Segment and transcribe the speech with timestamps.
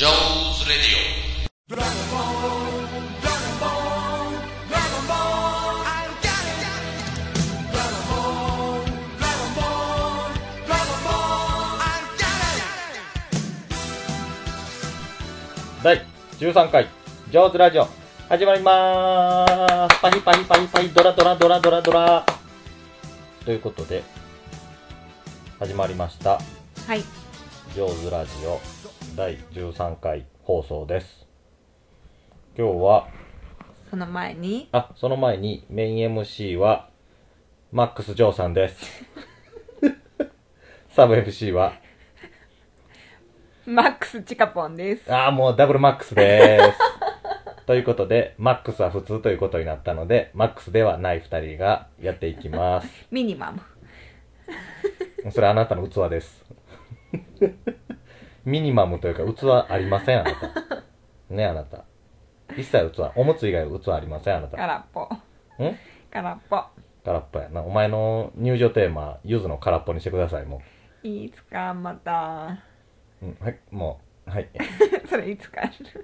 [0.00, 0.12] ジョー
[0.64, 0.86] ズレディ
[15.82, 16.02] 第
[16.38, 16.88] 13回、
[17.30, 17.86] 上手ラジオ、
[18.30, 20.00] 始まりまーす。
[20.00, 22.24] パヒパヒパヒパヒ、ドラドラドラドラドラ。
[23.44, 24.02] ということで、
[25.58, 26.40] 始まりました。
[26.86, 27.02] はい。
[27.76, 28.58] 上手ラジオ、
[29.16, 31.26] 第13回放送です。
[32.56, 33.08] 今日は、
[33.90, 36.88] その前に、あ、その前にメイン MC は、
[37.72, 39.04] マックス・ジョーさんです。
[40.90, 41.72] サブ MC は、
[43.66, 45.12] マックスチカポンです。
[45.12, 46.78] ああ、もうダブルマックスです。
[47.66, 53.06] ということで、マックスは普通ということになったので、マックスではない二人がやっていきます。
[53.10, 53.60] ミニマム。
[55.30, 56.44] それあなたの器です。
[58.44, 60.84] ミニマムというか器ありません、あなた。
[61.34, 61.84] ね、あなた。
[62.56, 64.56] 一切器、おむつ以外器ありません、あなた。
[64.56, 65.02] 空っぽ。
[65.02, 65.76] ん？
[66.10, 66.64] 空っぽ。
[67.04, 67.62] 空っぽやな。
[67.62, 70.62] お前の入場テーマ、ゆずの空っぽにしてください、も
[71.02, 72.58] いつかまた。
[73.22, 73.26] う。
[73.26, 74.48] うん、はい、もう、はい。
[75.08, 75.62] それいつか。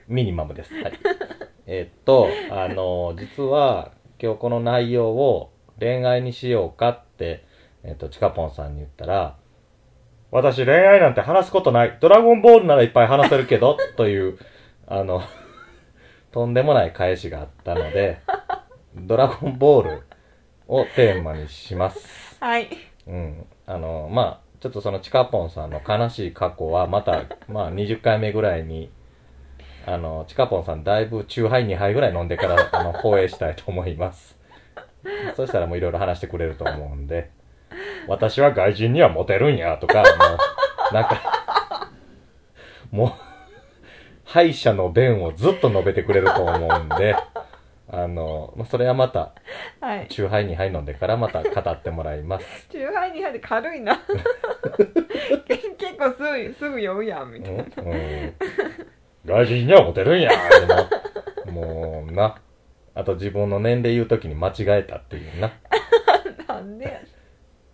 [0.08, 0.74] ミニマムです。
[0.74, 0.92] はい。
[1.66, 7.44] えっと、あの、実は、今日この内容を恋愛にしようかって、
[7.83, 9.36] えっと、チカポンさんに言ったら、
[10.30, 11.98] 私恋愛なんて話すことない。
[12.00, 14.38] ドラゴンボールならいっぱい話せるけど、 という、
[14.86, 15.22] あの、
[16.33, 18.18] とんでもない返しがあったので、
[18.94, 20.02] ドラゴンボール
[20.68, 22.36] をテーマにします。
[22.41, 22.68] はい。
[23.06, 23.46] うん。
[23.66, 28.90] あの、まあ、ちょっとそのチカポンさんの悲しい過去はまた、まあ20回目ぐらいに、
[29.86, 34.36] あの、チカポンさんだいぶ中杯2杯ぐらい飲んでから、あの、放映したいと思います。
[35.36, 37.30] そしたらもういろいろ話してくれると思うんで、
[38.08, 40.06] 私は外人にはモテるんや、とか、もう、
[40.94, 41.90] なんか、
[42.90, 43.10] もう、
[44.24, 47.16] 敗者の弁をずっと述べてくれると思うんで、
[47.88, 49.32] あの、まあ、それはまた、
[49.80, 50.08] はい。
[50.08, 52.68] 中杯2杯飲んでからまた語ってもらいます。
[52.70, 53.98] 中杯に入って軽いな。
[55.46, 57.64] 結構すぐ、すぐ酔うやん、みたいな。
[57.78, 58.34] うんうん
[59.27, 60.30] 外人にはモテるんや
[61.45, 62.36] でももうな
[62.95, 65.52] あと自分の年齢言う時に間違えたっていうな
[66.48, 67.00] なんでや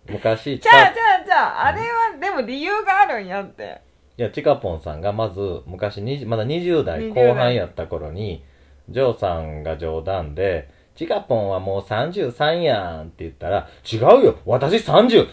[0.07, 3.81] 昔じゃあ、じゃあ、じゃあ、あれは、でも理由があるんやって。
[4.15, 8.43] いやチカポンさんがまず昔20まだ20代20代後半やった頃に
[8.89, 15.27] ジョーさんが冗談で「チカポンはもう33やん」って言ったら「違うよ私 30!」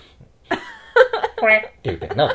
[1.38, 2.34] これって言ってんな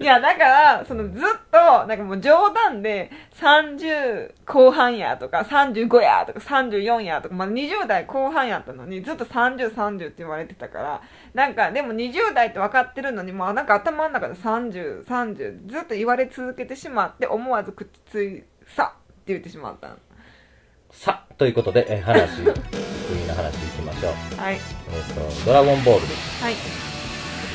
[0.00, 11.02] いや、だから、そのずっと、なんかもう冗談で、30後半やとか、35やとか、34やとか、まあ20代後半やったのに、ずっと30、30って言われてたから、
[11.34, 19.96] なんか、でも20代って分かってるのに、まあなんか頭の中で30、30、ずっと言われ続けてしまって、思わず口つい、さって言ってしまったの。
[20.90, 22.54] さあということでえ話次の
[23.34, 24.54] 話いきましょうはい。
[24.54, 24.60] えっ
[25.14, 26.54] とドラゴンボールですはい。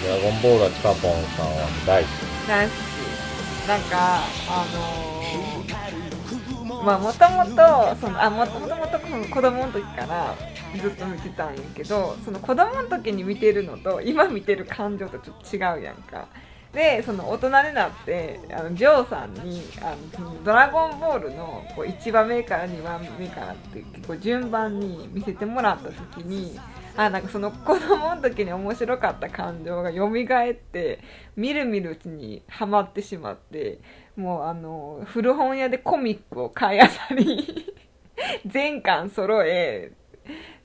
[0.03, 0.99] ドラゴンボールはチカポン
[1.35, 3.67] さんは大好き大好き。
[3.67, 10.35] なんか、あのー、まあもともと、その、あ、もともともと子供の時から
[10.81, 16.27] ずっと見てたんやけど、その子供の時に見てるのと、今見てる感情とちょっと違うやんか。
[16.73, 26.59] で、その大人になって、あの、ジョーさんに、あの、そのドラゴンボールのこう1話目から2話目からって結構順番に見せてもらった時に、
[26.95, 30.99] あ、なんかその子供の時に面白かった感情が蘇って、
[31.35, 33.79] みるみるうちにハマってしまって、
[34.15, 37.75] もうあの、古本屋でコミックを買いあさり、
[38.45, 39.91] 全巻揃え、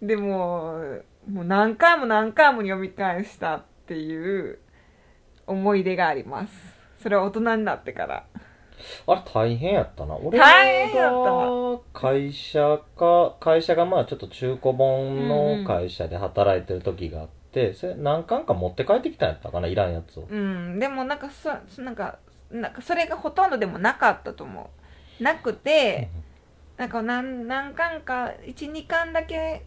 [0.03, 1.01] でも、
[1.31, 4.59] もう何回も何回も読み返したっていう
[5.47, 6.79] 思い出があります。
[7.03, 8.25] それは大人になってから。
[9.07, 10.17] あれ大変やったな。
[10.17, 10.45] 俺が
[11.93, 20.27] 会社か、会社がまあちょっと中古本の会社で働いてる時があって、それ何巻か持って帰ってきたんやったかな、いらんやつを。
[20.29, 22.19] うん、でもなんかそ、そなんか、
[22.51, 24.71] なんかそれがほとんどでもなかったと思
[25.21, 25.23] う。
[25.23, 26.09] なくて、
[26.77, 29.65] なんか何何巻か、1、2巻だけ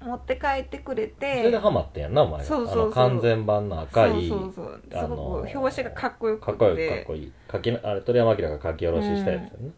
[0.00, 2.44] 持って帰ってくれそれでて、ハマってんやんな、お前は。
[2.44, 4.80] そうそうそうあの完全版の赤い、そうそうそう。
[4.90, 6.46] すごく表紙がかっこよくて。
[6.46, 7.32] かっこよいかっこいい。
[7.50, 9.70] 書きなあれ、鳥山明が書き下ろししたやつやね。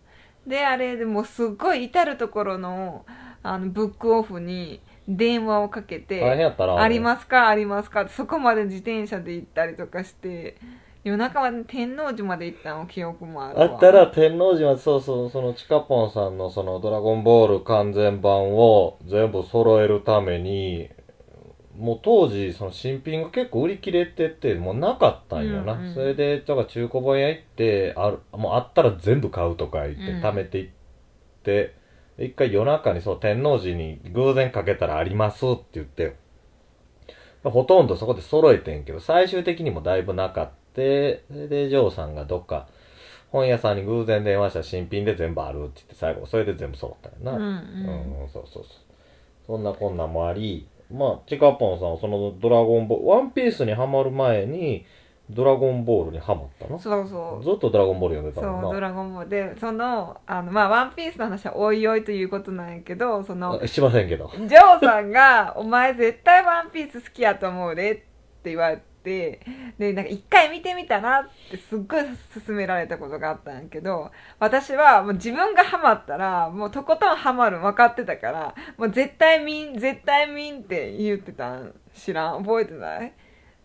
[0.47, 3.07] で、あれでもうすっごい至るところの、
[3.43, 6.81] あの、ブックオフに電話をかけて、大変やったな。
[6.81, 10.57] ありますかありますかってそこまで自転車で行ったりとかして、
[11.03, 13.65] 夜中まで天王寺まで行ったの記憶もあるわ。
[13.65, 20.91] あったら天王寺はそうそうそのチカポンさんのそのドラゴンボール完全版を全部揃えるために
[21.79, 25.95] もう当時その新品が結構売り切れててもうなかったんよな、うんうん。
[25.95, 30.23] それでだから中古本屋行ってあるもうあったら全部買うとか言ってうん。
[30.23, 30.71] 貯めていっ
[31.43, 31.75] て、
[32.19, 36.17] 一回夜中にそう天王寺に偶然かけたらありますって言って
[37.43, 42.67] ほとんどそこで揃えてんけど最終的にもだいぶなかってそれでジョーさんがどっか
[43.31, 48.65] 本屋さんに偶然電話したら新品で全部あるって言って最後それで全部揃ったんやな、うんうんうんそうそうそう。
[49.47, 54.85] そんなこんなんもあり、まあ、チカポンさんはそのドラゴンボール、ワンピースにハマる前に、
[55.29, 56.77] ドラゴンボールにハマったの？
[56.77, 58.75] ずそうそうっとドラゴンボール読んでそうたのな。
[58.75, 64.31] ドラゴンボールでそのあのまあワンピースの話はおいおいということなんやけどそのあしませんけど。
[64.37, 68.05] ジョーさんが「お前絶対ワンピース好きやと思うで」って
[68.51, 69.41] 言われてで
[69.79, 72.05] なんか一回見てみたらってすっごい
[72.45, 81.75] 勧められたことがあったんやけど私はもう自分がハマったらもうとことんハマる分かってたからもう絶対見ん絶対見んって言ってたん。
[81.95, 82.45] 知らん？
[82.45, 83.13] 覚えてない？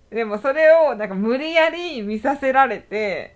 [0.10, 3.36] でもそれをなんか無理やり見させられて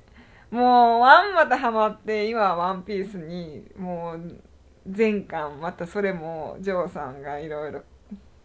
[0.50, 4.42] もうワンまたハマって今はワンピースにもう
[4.88, 7.84] 全巻またそれもジョーさんがいろいろ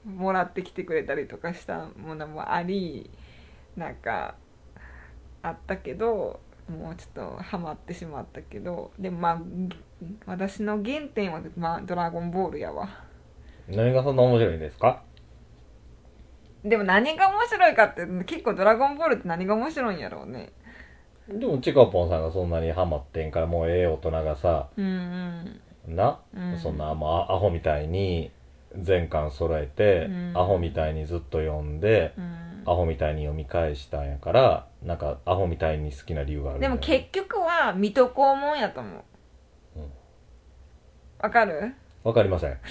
[0.05, 3.11] もらってきてくれたりとかしたものもあり
[3.77, 4.35] なんか
[5.43, 9.41] あったけどもうちょっとハマってしまったけどでもまあ
[10.27, 12.89] 私の原点は、まあ、ドラゴンボールやわ。
[13.69, 15.03] 何がそんな面白いんですか？
[16.65, 20.53] でも何が面白いかって結構ドラゴンボールって何が面白いんやろうね。
[21.27, 25.97] でも、チカポンさんがそんなにハマってんから、もうええ大人がさ、うんうん。
[25.97, 26.59] な、うん。
[26.59, 28.31] そんな、もうアホみたいに
[28.79, 30.33] 全巻揃えて、うん。
[30.37, 39.03] アホみたいにずっと読んで、うんアホみたいに読み返したんやから、なんか、アホみたいに好きな理由があるんでも結局は水戸黄門やと思う。
[39.77, 39.91] うん。
[41.21, 41.75] わかる？
[42.03, 42.59] わかりません。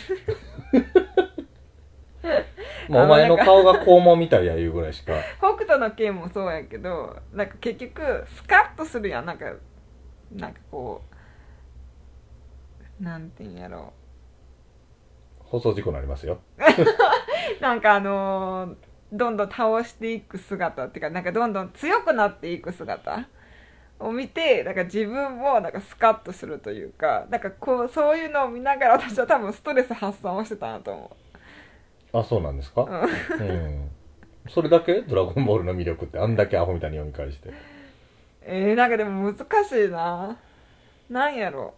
[2.90, 5.14] もうお前の顔が肛門みたいや言うぐらいしか。
[5.40, 9.26] 北斗の拳もそうやけどなんか結局スカッとするやん。
[9.26, 9.46] なんか
[10.34, 11.02] なんかこ
[13.00, 13.94] うなんていうんやろ。
[15.40, 16.40] 放送事故になりますよ。
[16.58, 16.62] う
[17.62, 18.76] なんかあのー
[19.14, 23.28] どんどん倒していく姿っていうかなんかどんどん強くなっていく姿
[24.00, 31.18] を見てなんか自分もなんかスカッとするというかなんかこうそういうのを見ながら私は多分ストレス発散をしてたなと思
[32.14, 32.82] あ、そうなんですか？
[32.84, 33.50] う、うん。
[33.50, 33.90] うん。
[34.50, 35.02] それだけ？
[35.02, 37.52] ドラゴンボールの魅力ってあんだけアホみたいに読み返して。
[38.44, 40.38] えー、なんかでも難しいな。
[41.10, 41.74] なんやろ。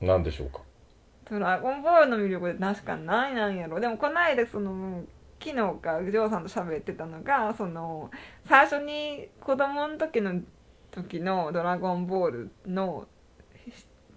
[0.00, 0.60] なんでしょうか？
[1.30, 3.80] ドラゴンボールの魅力で確かに何なんやろ。
[3.80, 5.02] でもこの間その
[5.42, 8.10] 昨日かジョーさんと喋ってたのがその
[8.46, 10.42] 最初に子供の時の
[10.90, 13.08] 時の「ドラゴンボールの」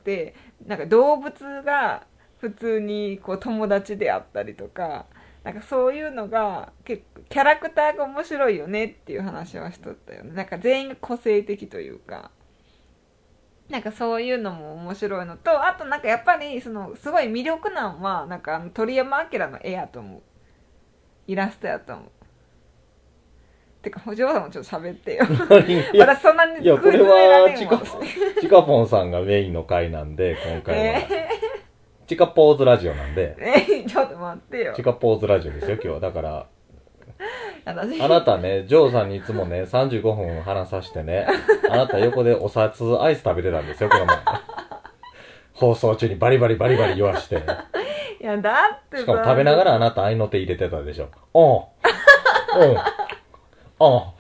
[0.04, 0.36] で
[0.66, 2.06] なんか動物が
[2.40, 5.06] 普通にこう友達であったりとか
[5.44, 10.32] なんかそういうのが結構キャラクターが面白いよねっていう話はしとったよね。
[10.32, 12.32] なんか全員が個性的というか。
[13.70, 20.22] なんかそういうのも面白いのとあとなんかやっぱりそのすごい魅力なんはなんか鳥山明の絵やと思う。
[21.28, 22.06] イラストやと思う
[23.84, 25.26] てかお嬢さんもちょっと喋ってよ
[25.94, 28.02] いや、 私そんなにいやこれはれんわチカポン、
[28.40, 30.84] チカポンさんがメインの回なんで、 今回は。
[30.84, 31.30] え
[32.08, 36.00] チカポーズラジオなんで、 ー、えちょっと待ってよチカポーズラジオですよ、今日は。
[36.00, 36.46] だから、
[37.66, 41.28] 私あなたね、ジョーさんにいつもね、35分話させてね、
[41.70, 44.18] あなた横でお札アイス食べてたんですよ、この前。
[45.54, 47.42] 放送中にバリバリバリバリ言わして。
[48.24, 51.10] いやだってさしかも食べながらあなた愛の手入れてたでしょ。
[51.36, 52.70] おうん。
[52.70, 52.78] うん。
[53.80, 54.14] おん。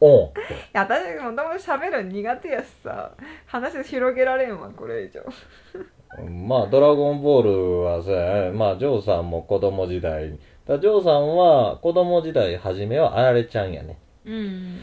[0.00, 0.32] おん。
[0.32, 0.32] い
[0.72, 3.10] や私もともと喋るの苦手やしさ
[3.44, 5.20] 話広げられんわこれ以上
[6.48, 10.40] まあ、ドラゴンボールはさ、まあ、ジョーさんも子供時代に。
[10.66, 13.98] だジョーさんは子供時代初めはあられちゃんやね。
[14.24, 14.80] うん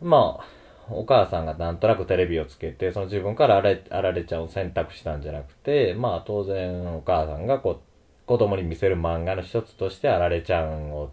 [0.00, 0.44] まあ、
[0.90, 7.80] お母さんがなんとなくテレビをつけて、その自分からあられあられちゃんを選択したんじゃなくて、まあ当然お母さんがこう、
[8.26, 11.10] 子供に見せる漫画の一つとしてあられちゃんを、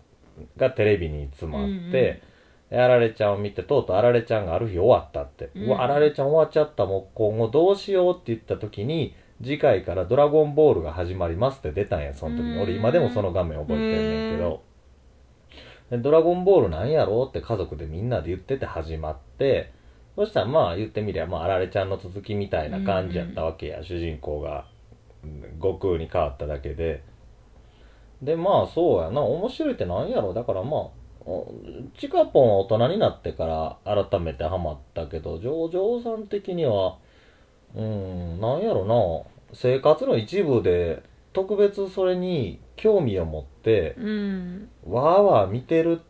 [0.58, 2.22] がテレビにいつもあって、
[2.70, 5.50] であられちゃんを見て、とうとうあられちゃんがある日終わったって。
[5.56, 12.54] うんうわ、あられちゃん終わっちゃった、もう今後どうしようって言った時に、次回からドラゴンボールが始まりますって出たんや、その時に。
[12.54, 14.64] うん俺今でもその画面覚えてんねんけど。
[15.90, 19.29] でドラゴンボールなんやろうって家族でみんなで言ってて始まって、
[20.16, 24.66] そしたらまあ言ってみりゃ、まああられちゃんの続きみたいな感じやったわけや、主人公が
[25.24, 27.04] うん悟空に変わっただけで。
[28.22, 30.34] で、まあそうやな、面白いってなんやろ？
[30.34, 30.82] だからまあ、
[31.26, 31.54] お
[31.98, 36.98] チカポンは大人になってから改めてハマったけど、ジョージョーさん的には、
[37.76, 38.96] うん、なんやろな、
[39.54, 44.70] 生活の一部で特別それに興味を持ってうん。
[44.86, 46.09] わーわー見てるって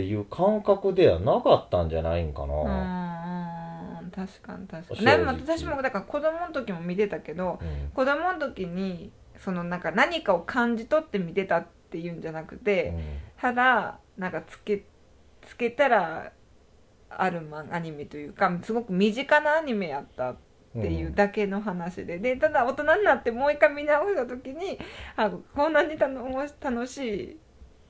[0.00, 5.04] いう感覚ではなかったんじゃないんかうな、ん確かに確かに。
[5.04, 7.90] でも私もだから子供の時も見てたけどうん。
[7.90, 12.94] 子供の時にそのなんか何かを感じ取って見てたっていうんじゃなくて、
[13.40, 14.84] ただなんかつけ
[15.42, 16.32] つけたら
[17.10, 20.36] あるアニメというかすごく身近なアニメやったっ
[20.72, 24.78] ていうだけの話で、でただ大人になってもう一回見直した時に
[25.16, 26.14] あこんなに楽
[26.60, 27.38] 楽しい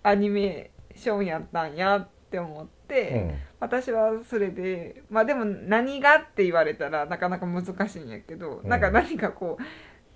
[0.03, 3.35] アニメーションやったんやって思って、うん。
[3.61, 8.69] 私はそれでまあでも何がって言われたらなかなか難しいんやけど、うん。
[8.69, 9.59] なんか何かこ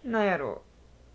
[0.04, 0.62] うなんやろ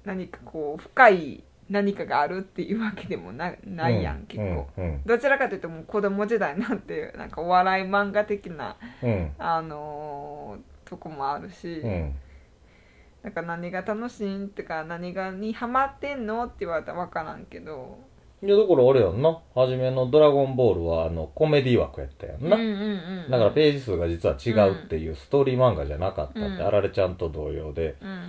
[0.03, 4.67] 何かこう深い何かがあるっていうわけでもなないやん、結構。
[4.77, 9.31] うんうんどちらかというともう子供時代なんてなんかお笑い漫画的な、うん。
[9.37, 12.15] あのーとこもあるし、うん。
[13.23, 17.99] なんか何が楽しいんってか何がにハマってんのって言われたら分からんけど
[18.43, 19.39] いやだからあれやんな。
[19.55, 26.31] 初めの「ドラゴンボール」はあのコメディ枠やったやんな、うんうんうんだからページ数が実は違うっていうストーリー漫画じゃなかった。
[26.31, 26.61] って、うん。
[26.61, 27.95] あられちゃんと同様で。
[28.01, 28.23] うん。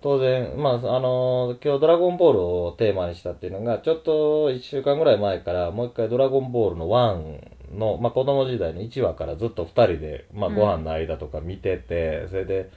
[0.00, 12.70] 当然まああの今日「ドラゴンボール」をテーマにしたっていうのがちょっと1週間ぐらい前からもう一回「ドラゴンボール」の1の、まあ、子供時代の1話からずっと2人で、まあ、うんご飯の間とか見てて、それで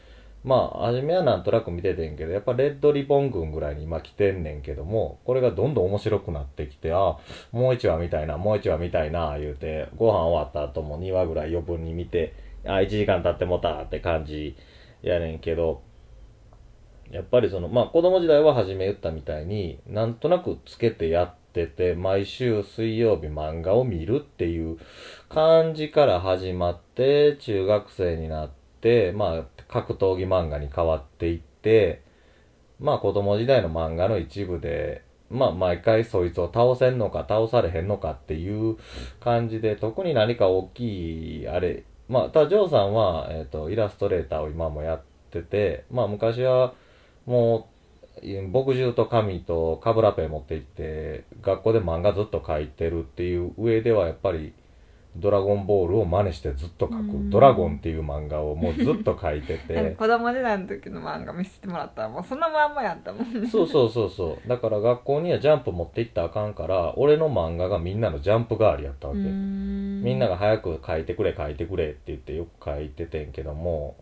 [0.43, 7.17] まあ初めはなんとなく見ててんけどやっぱレッドリボン軍ぐらいに今来てんねんけどもこれがどんどん面白くなってきてあ
[7.51, 12.33] もう1話見たいなもう1話見たいな言うてご飯終わった後も2話ぐらい余分に見て
[12.65, 14.55] あ1時間経ってもたって感じ
[15.01, 15.81] やねんけど
[17.11, 24.77] やっぱりそのまあ子供時代は初め言ったみたいになんとなくつけてやってて毎週水曜日漫画を見るっていう
[25.27, 28.49] 感じから始まって中学生になっ
[28.81, 32.01] てまあ格闘技漫画に変わっていって
[32.79, 38.77] まあ子供時代の漫画の一部でまあ毎回そいつを倒せんのか倒されへんのかっていう
[39.19, 46.73] 感じで特に何か大きいあれまあただジョーさんは、えっとイラストレーターを今もやっててまあ昔は
[47.25, 47.69] も
[48.21, 54.53] うい牧獣と神とカブラペン持って行って学校で漫画ずっと描いてるっていう上ではやっぱり
[55.15, 56.95] ドラゴンボールを真似してずっと描く。
[56.95, 57.29] うん。
[57.29, 59.91] ドラゴンっていう漫画をもうずっと描いてて。
[59.97, 63.47] 子供時代の時の漫画見せてもらったらもうそのまんまやったもんね。
[63.47, 64.47] そうそうそうそう。
[64.47, 73.95] だから学校にはジャンプ持って行ったらあかんから俺の漫画がみんなのジャンプ代わりやったわけ、みみんなが早く描いてくれ描いてくれって言ってよく描いててんけども。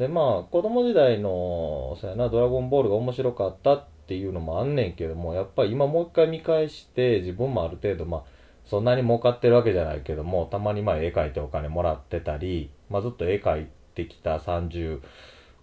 [0.00, 8.22] でまあ子供時代のそうやな「ドラゴンボール」が面白かったっていうのもあんねんけどもやっぱり今もう一回見返して自分もある程度まあ
[8.70, 15.00] そんなに儲かってるわけじゃないけどもたまにまあ絵描いてお金もらってたり、まあ、ずっと絵描いてきた30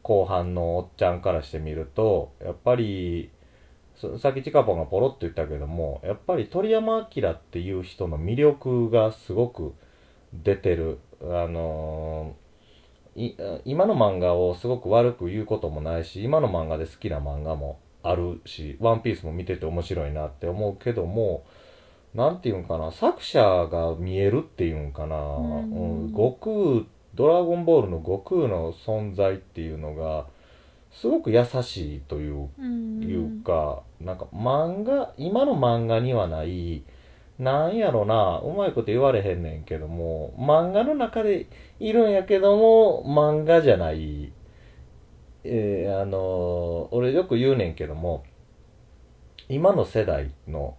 [0.02, 3.32] 後半のおっちゃんからしてみるとやっぱり
[4.20, 9.74] さっきチカポンがポロッと言ったけどもやっぱり鳥山明っていう人の魅力がすごく
[10.34, 11.00] 出てる。
[11.24, 12.48] あのー
[13.66, 21.44] 今の漫画をすごく悪く言うこともないし今の漫画で好きな漫画もあるし「ワンピースも見てて面白いなって思うけども
[22.14, 26.04] なんていうんかな作者が見えるっていうんかな、うん。
[26.04, 26.12] うん。
[26.12, 26.32] 悟
[26.86, 30.28] 空ドラゴンボールの悟空の存在っていうのが
[30.92, 36.84] すごく優しいといういうか、なんか漫画、今の漫画にはない、
[37.38, 41.48] なんやろな、うまいこと言われへんねんけども、漫画の中で
[41.80, 44.32] いるんやけども、漫画じゃない、
[45.44, 48.24] えーあのー俺よく言うねんけども、
[49.50, 50.76] 今の世代の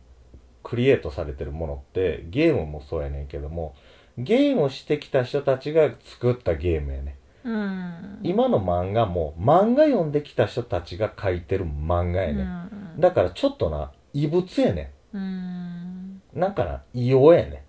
[0.69, 3.75] クリエイトされてるものって、ゲームもそうやねんけども、
[4.19, 7.49] ゲームしてきた人たちが作ったゲームやねん。
[7.49, 8.19] うん。
[8.23, 15.23] 今の漫画も漫画読んできた人たちが描いてる漫画やね、ん、だからちょっとな異物やねうん。
[15.23, 17.65] んなんかな異様やね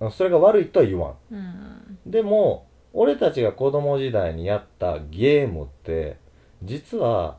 [0.00, 0.10] ん。
[0.12, 1.34] それが悪いとは言わん。
[1.34, 1.98] うん。
[2.06, 6.18] でも俺たちが子供時代にやったゲームって
[6.62, 7.38] 実は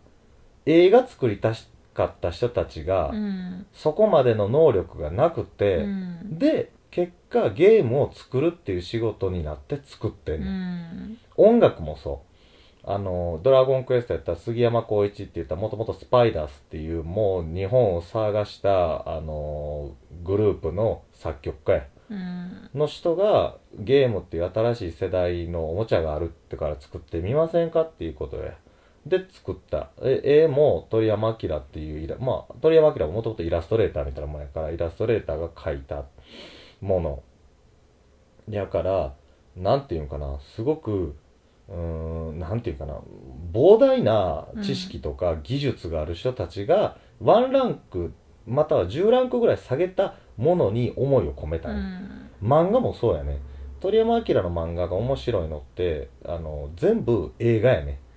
[0.66, 1.54] 映画作りた
[1.94, 10.52] かった人たちがうんそこまでの能力がなくて、うんで結果ゲームを作るっていう仕事になって作ってんうねん
[11.12, 12.30] ん音楽もそう。
[12.92, 19.92] あの、ドラゴンクエストやったら杉山浩一って言ったらもともとスパイダースっていうもう日本を騒がした、あの、
[20.24, 21.84] グループの作曲家や。
[22.10, 28.54] うんの人がゲームっていう新しい世代のおもちゃがあるってから作ってみませんかっていうことや。
[29.06, 29.90] で作った。
[30.02, 36.06] え、絵も鳥山明っていうイラ、まあ鳥山明ももともとイラストレーターみたいなもんやから、イラストレーターが描いた
[36.82, 37.24] もの。
[38.50, 39.14] やから、
[39.56, 41.16] なんていうんかな、すごく
[41.70, 43.00] うーんなんていうかな
[43.54, 48.12] 膨大な知識とか技術がある人たちがワンランク
[48.48, 52.30] または10ランクぐらい下げたものに思いを込めたうん。
[52.42, 53.40] 漫画もそうやね。
[53.80, 58.00] 鳥山明の漫画が面白いのってあの全部映画やね。
[58.04, 58.09] うん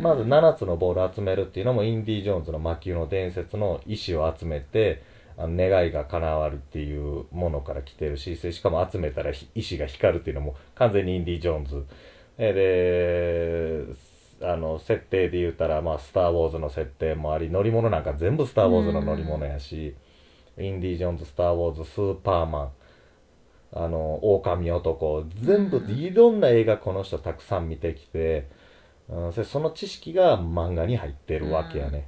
[0.00, 5.02] まず7つのボール集めるっていうのもインディ・ジョーンズの魔球の伝説の石を集めて
[5.36, 11.84] あの願いが叶わるっていうものから来てるししかも集めたらひ石が光るっていうのも完全にインディ・ジョーンズ。
[12.38, 14.10] えで
[14.42, 19.94] あの設定で言うたら、まあ、スター・ウォーズの設定もあり乗り物なんか全部スター・ウォーズの乗り物やし
[20.58, 22.70] インディ・ジョーンズスター・ウォーズスーパーマン
[23.72, 28.48] あの狼男全部いろんな映画この人たくさん見てきて、
[29.10, 32.06] うん、その知識が漫画に入ってるわけやね、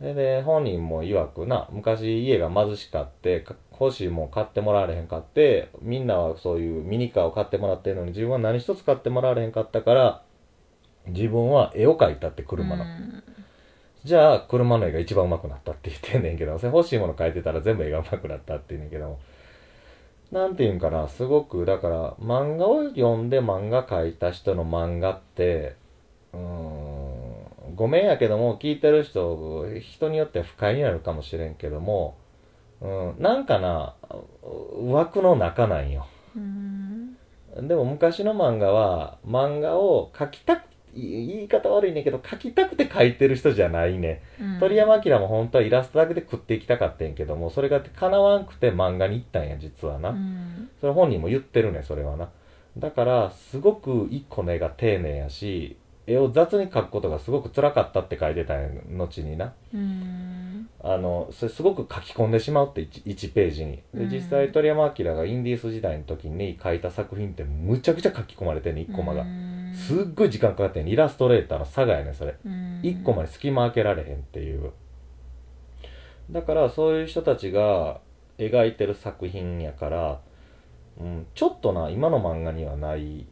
[0.00, 10.22] でで本人も曰くな昔家が貧しかってか欲しいもん買ってもらわれへんかってみんなはそういうミニカーを買ってもらってるのに自分は何一つ買ってもらわれへんかったから
[11.06, 13.24] 自分は絵を描いたって車の、うん。
[14.04, 19.18] じゃあ車の絵が一番上手くなったって言ってんねんけどそれ欲しいもの描いてたら全部絵が上手くなったって言うねんけど
[20.30, 25.76] なんていうんかなすごくだから漫画を読んで漫画描いた人の漫画って
[26.32, 27.74] うーん。
[27.74, 32.16] ごめんやけども聞いてる人人によっては不快になるかもしれんけども、
[32.80, 33.94] うん、なんかな
[34.76, 36.06] 枠の中なんよ。
[36.36, 37.16] うん。
[37.66, 40.62] でも昔の漫画は漫画を描きたく
[40.94, 44.60] い言い方悪いねんけど描きたくて描いてる人じゃないね、うん。
[44.60, 50.68] 鳥山明も本当はイラストだけで食っていきたかったんやけどもそれが叶わんくて漫画に行ったんや実はな、うん。
[50.80, 52.28] それ本人も言ってるねそれはな。
[52.76, 59.52] だからすごく一個の絵が丁寧やし絵を雑に描くことがすごく辛かったって書いてたんや後にな。
[59.72, 60.68] うん。
[60.82, 63.82] あのそれすごく書き込んでしまうって 1, 1ページに。
[63.94, 64.10] でうん。
[64.10, 69.22] 実際鳥山明がインディース時代の時に書いた作品ってむちゃくちゃ書き込まれてんね1コマが。
[69.22, 69.72] うん。
[69.74, 70.92] すっごい時間かかってんね。
[70.92, 72.36] イラストレーターの差がやねそれ。
[72.44, 72.80] うん。
[72.82, 74.72] 1個まで隙間開けられへんっていう。
[76.30, 78.00] だからそういう人たちが
[78.38, 80.20] 描いてる作品やから、
[81.00, 83.26] うん、ちょっとな今の漫画にはない、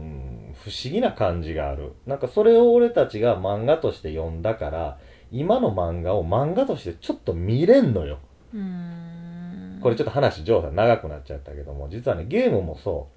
[0.00, 1.92] うん、不思議な感じがある。
[2.06, 4.98] なんかそれを俺たちが漫画として読んだから
[5.30, 8.18] 今の漫画を漫画としてちょっと見れんのよ。
[8.54, 9.78] うん。
[9.82, 13.08] これちょっと話上手長くなっちゃったけども実はねゲームもそ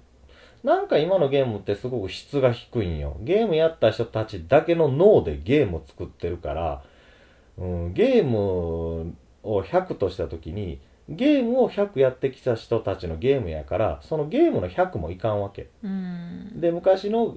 [0.62, 0.66] う。
[0.66, 3.16] なんか今のゲームってすごく質が低いんよ。
[3.20, 6.82] ゲームやった人たちだけの脳でゲームを作ってるから、
[7.58, 15.68] うん、ゲームを100とした時にゲームを100やってきた人たちのゲームやからそのゲームの100もいかんわけ。
[15.82, 16.60] うん。
[16.60, 17.36] で昔の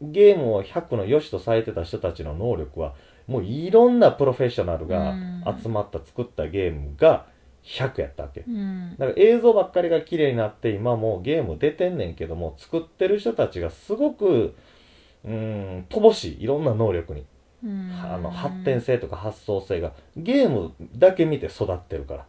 [0.00, 2.94] ゲームを100の良しとされてた人たちの能力は
[3.26, 5.14] もういろんなプロフェッショナルが
[5.60, 7.26] 集まった作ったゲームが
[7.64, 8.44] 100やったわけ。
[8.46, 8.96] うん。
[8.96, 14.54] だから映像ばっかりが綺麗になって今もうゲーム出てんねんけども作ってる人たちがすごく
[15.24, 16.44] うーん乏しい。
[16.44, 17.26] いろんな能力に。
[17.64, 17.90] うん。
[18.00, 19.92] あの発展性とか発想性が。
[20.16, 22.26] ゲームだけ見て育ってるから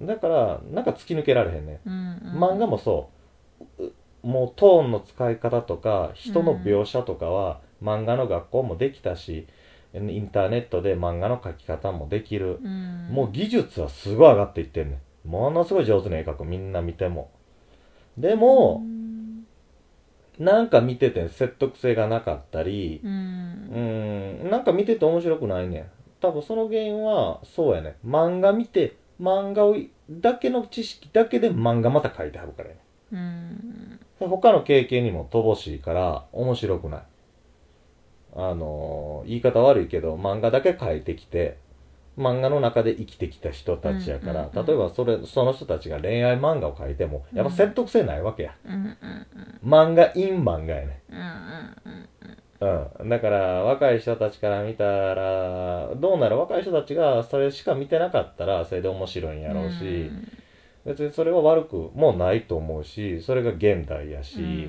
[0.00, 1.80] だからなんか突き抜けられへんね。
[1.86, 3.10] うん漫画もそ
[3.78, 3.84] う。
[3.84, 9.46] うもうトーンの使い方とか人の描写とかは漫画の学校もできたし
[9.94, 12.58] インターネットで漫画の描き方もできる。
[12.62, 13.08] うん。
[13.12, 15.28] もう技術はすごい上がっていってんねん。
[15.28, 16.44] ものすごい上手な絵描く。
[16.44, 17.30] みんな見ても。
[18.18, 19.46] でもうん。
[20.38, 24.50] なんか見てて説得性がなかったりうん。
[24.50, 25.86] なんか見てて面白くないねん。
[26.20, 29.76] 多分その原因はそうやね漫画見て漫画を
[30.10, 32.80] だけの知識だけで漫画また描いてはるからやね。
[33.12, 34.00] うん。
[34.28, 37.02] 他の経験にも乏しいから面白くない。
[38.36, 41.56] あのー言い方悪いけど漫画だけ描いてきて
[42.18, 48.96] 漫画の中で生きてきた人たちやから、うんうんうん例えばそれその人たちが恋愛漫画を描いてもやっぱ説得性ないわけや、うんうん
[49.64, 51.02] 漫画イン漫画やね。
[51.10, 51.24] うんうん
[52.22, 56.38] うんだから若い人たちから見たらどうなる？
[56.38, 60.10] 若い人たちがそれしか見てなかったらそれで面白いんやろうし、
[60.84, 64.68] 別にそれは悪くもないと思うしそれが現代やし、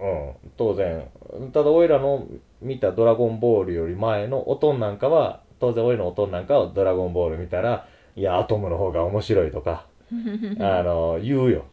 [0.00, 1.06] うん、当然
[1.52, 2.26] ただ俺らの
[2.60, 9.86] 見た「ドラゴンボール」より前のおとんなんかは当然俺のおとんなんかは「ドラゴンボール」見たらいやアトムの方が面白いとか
[10.60, 11.64] あの言うよ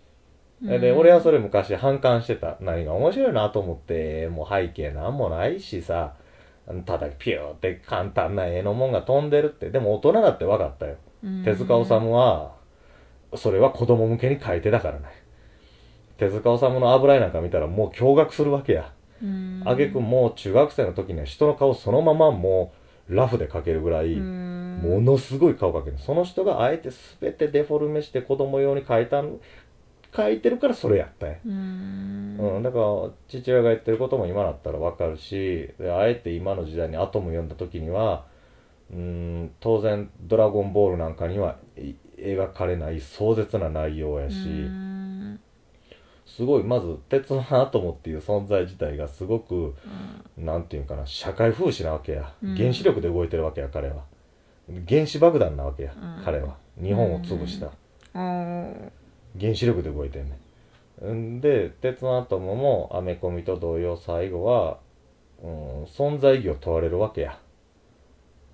[0.62, 2.58] で俺はそれ昔反感してた。
[2.60, 6.14] 何が面白いなと思ってもう背景なんもないしさ。
[6.86, 9.72] ただピューって簡単な絵のもんが飛んでるって。
[9.72, 10.96] でも大人だって分かったよ。
[11.44, 12.54] 手塚治虫は
[13.36, 15.06] それは子供向けに書いてたからね
[16.18, 18.92] 手塚治虫の油絵なんか見たらもう驚愕するわけや。
[19.66, 22.74] あげくもう中学生の時には人の顔そのままも
[23.10, 25.98] うラフで描けるぐらいものすごい顔描ける。
[25.98, 29.22] その人があえて全てデフォルメして子供用に描いた
[30.16, 31.36] 書いてるからそれやったんや。
[31.46, 32.38] うーん。
[32.40, 38.26] うん、だから父親が言ってることも今だったらわかるしであえて今の時代にアトム読んだ時には
[38.92, 44.36] うん当然「ドラゴンボール」なんかにはい描かれない壮絶な内容やし、
[46.26, 49.76] すごいまず鉄のアトムっていう存在自体がすごく
[50.38, 52.56] なんていうんかな社会風刺なわけや、うん。
[52.56, 54.04] 原子力で動いてるわけや彼は。
[54.88, 56.24] 原子爆弾なわけや、うん。
[56.24, 56.56] 彼は。
[56.82, 57.68] 日本を潰した、
[58.14, 58.92] おー
[59.40, 60.40] 原子力で動いてんね
[61.04, 61.38] ん。
[61.38, 64.80] んで鉄のアトムもアメコミと同様最後は、
[65.42, 67.40] うん、存在意義を問われるわけや。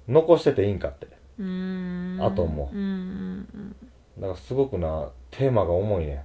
[0.08, 1.08] 残してていいんかって。
[2.20, 2.72] アトムも
[4.18, 6.24] だからすごくなテーマが重いね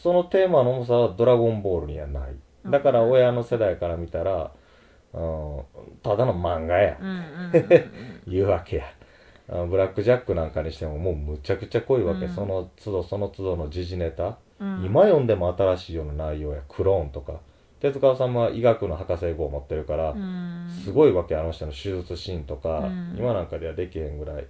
[0.00, 2.34] そのテーマの重さはドラゴンボールにはない。
[2.66, 4.52] だから親の世代から見たら、
[5.14, 5.62] うん、
[6.02, 6.98] ただの漫画や。
[7.00, 7.90] うんうんうん
[8.28, 8.84] 言うわけや。
[8.84, 8.99] あ
[9.68, 12.32] ブラックジャックなんかにしてももうむちゃくちゃ濃いわけ、うん。
[12.32, 14.84] その都度その都度の時事ネタ、うん。
[14.84, 17.40] 今読んでも新しいような内容やクローンとか。
[17.80, 20.68] 手塚治虫は医学の博士号を持ってるから、うん。
[20.84, 21.34] すごいわけ。
[21.34, 23.16] あの人の手術シーンとか、うん。
[23.18, 24.46] 今なんかではできへんぐらい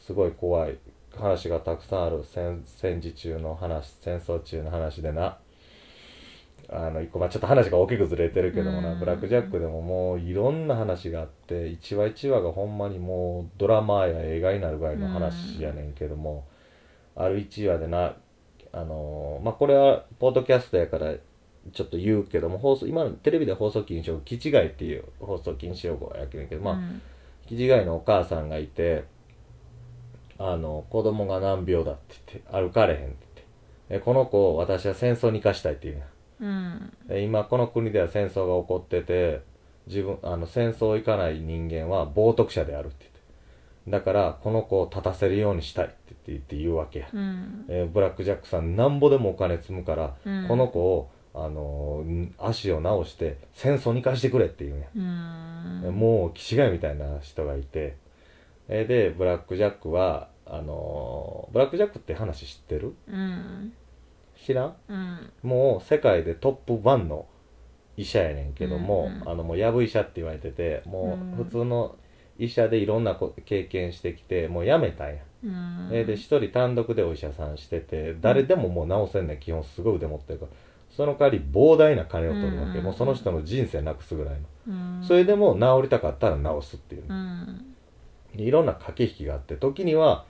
[0.00, 0.76] すごい怖い
[1.16, 2.22] 話がたくさんある。
[2.24, 5.38] 戦戦時中の話戦争中の話でな
[6.70, 8.98] あの一個まあちょっと話が大きくずれてるけどもな、うん。
[8.98, 16.44] ブラック・ジャックでももういろんな話があって一話一話がほんまにもうドラマや映画になるぐらいの話やねんけども、
[17.16, 18.16] ある一話でな
[18.72, 21.14] あのーまあこれはポッドキャストやから
[21.72, 27.00] ちょっと言うけども放送今のテレビで放送禁止用語「キチガイ」っていう放送禁止用語やけどまあ、うん。
[27.46, 29.04] キチガイのお母さんがいて
[30.38, 33.28] あの子供が難病だって言って歩かれへんって言って。
[33.90, 36.04] えこの子を私は戦争に行かしたいっていうね
[36.40, 36.92] うん。
[37.06, 39.42] で今この国では戦争が起こってて
[39.86, 43.18] 自分あの戦争行かない人間は冒涜者であるって言って。
[43.88, 47.64] だからこの子を立たせるようにしたいって言って言うわけや、うん。
[47.68, 50.46] えーブラック・ジャックさんなんぼでもお金積むから、うん。
[50.46, 55.94] この子を、あのーん足を直して戦争に行かしてくれっていうね、うん。
[55.94, 57.96] もう気違いみたいな人がいて、
[58.68, 62.94] えーでブラック・ジャックはあのーブラック・ジャックって話知ってる？
[63.08, 63.72] うん
[64.48, 64.74] 知らん？
[64.88, 65.32] うん。
[65.42, 67.26] もう世界でトップ1の
[67.98, 69.28] 医者やねんけども、うんうん。
[69.28, 71.96] あのもうやぶ医者って言われててもう普通の
[72.38, 75.88] 医者でいろんなこ経験してきてもう辞めたんや、うん。
[75.92, 79.38] えーで一人単独でお医者さんしてて誰でももう治せんねん。
[79.38, 80.52] 基本すごい腕持ってるから。
[80.90, 82.84] その代わり膨大な金を取るわけ、うん。
[82.84, 84.70] もうその人の人生なくすぐらいの、う
[85.02, 85.04] ん。
[85.04, 87.04] それでも治りたかったら治すっていう。
[88.34, 90.24] いろんな駆け引きがあって時には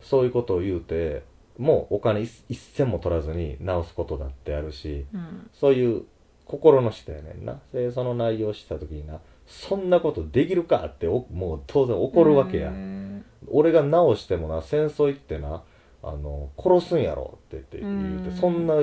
[0.00, 1.22] そういうことを言うて
[1.58, 5.50] もうお金一一銭も取らずに治すことだってあるしうん。
[5.52, 6.04] そういう
[6.46, 7.60] 心の人やねんな。
[7.72, 13.24] でその内容をした時になそんなことできるかっておもう当然怒るわけや、うん。
[13.48, 15.62] 俺が治してもな戦争行ってな
[16.02, 18.74] あの殺すんやろって言ってそんな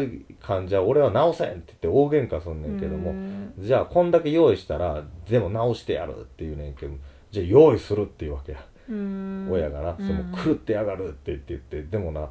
[0.42, 3.54] 患者俺は治せんって言って大喧嘩すんねんけども、うん。
[3.58, 6.94] じゃあこんだけ用意したらでも治してやるって言うねんけど
[7.32, 9.48] じゃあ用意するっていうわけや、うん。
[9.50, 10.08] 親がな、うん。
[10.08, 12.30] その狂ってやがるって言って言ってでもな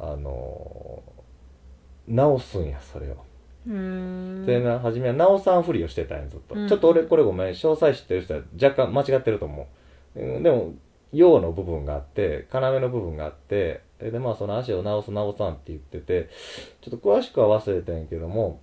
[0.00, 1.20] あのー
[2.10, 3.16] 治すんやそれを。
[3.66, 4.46] うん。
[4.46, 6.68] でな初めは直さんふりをしてたんやずっと、うん。
[6.68, 9.68] ちょっと俺これごめん詳細知ってる人は若干間違ってると思
[10.16, 10.72] う、うんでも
[11.12, 16.30] 陽の部分があって要の部分があってでまあその足を直す直さんって言ってて
[16.80, 18.60] ちょっと詳しくは忘れてんけども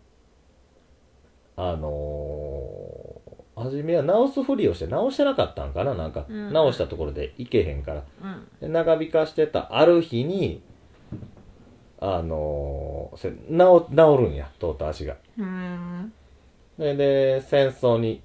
[1.57, 6.53] あのー、初めは直すふりをして直してなかったんかななんか、うん。
[6.53, 8.03] 直したところでいけへんから。
[8.61, 10.61] 長引かしてたある日に
[11.99, 15.15] あのー、せ治治るんやとうとう足が。
[15.37, 16.13] うん。
[16.77, 18.21] でで戦争に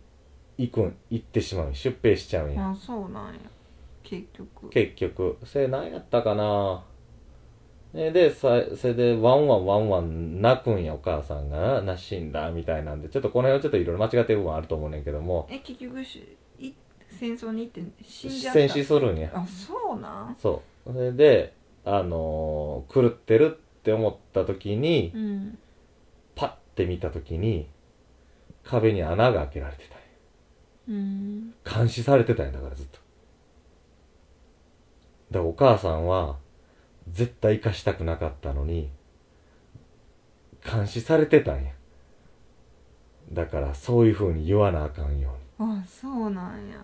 [0.59, 2.71] 行くん行ってしまうん出兵しちゃうんや。
[2.71, 3.41] あそうなんや。
[4.03, 4.69] 結局。
[4.69, 5.39] 結局。
[5.45, 6.85] それ何やったかな。
[7.95, 11.81] ででさそれでワンワンワンワン泣くんやお母さんが。
[11.83, 13.09] な死んだみたいなんで。
[13.09, 15.47] ちょっとこの辺はちょっといろいろ間違ってる部分あると思うねんけども。
[15.51, 16.73] え結局しい
[17.09, 18.61] 戦争に行って死んじゃった。
[18.61, 19.31] 戦死するんや。
[19.35, 20.37] あそうなん？
[20.39, 20.93] そう。
[20.93, 21.55] それで
[21.85, 25.59] あのー狂ってるって思った時にうん。
[26.35, 27.69] パッて見た時に
[28.65, 30.05] 壁に穴が開けられてたんや。
[30.89, 31.55] うん。
[31.65, 32.99] 監視されてたんやだからずっと。
[35.33, 36.37] だからお母さんは
[37.11, 38.91] 絶対生かしたくなかったのに
[40.65, 41.73] 監視されてたんや。
[43.33, 46.77] だからそういう風に言わなあかんよあそうなんや。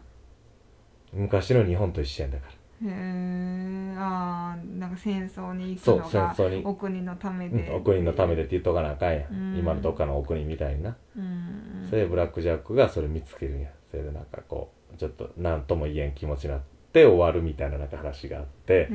[1.13, 2.53] うに昔の日本と一緒やんだから
[2.85, 6.62] へえあーなんか戦争に行くそうのが戦争に。
[6.64, 9.55] お国のためうでんお国のためでって言っとかなあかんやうん。
[9.55, 10.97] ん今のどっかのお国みたいにな。
[11.17, 11.87] うん。
[11.88, 13.61] それでブラック・ジャックがそれ見つけるん。
[13.61, 18.88] やそれでなんかこうちょっと何とも言えん気持ちになってて終わるみたいななんか話があって。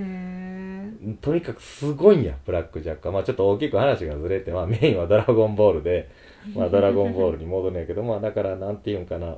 [1.21, 3.13] とにかくすごいんや、ブラックジャックは。
[3.13, 6.09] まあちょっと大きく話がずれて、まあメインはドラゴンボールで、
[6.55, 9.37] まあドラゴンボールに戻るんやけど、まあだからなんていうんかな。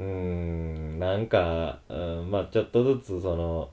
[0.00, 3.70] うーん、なんか、うん、まあちょっとずつその、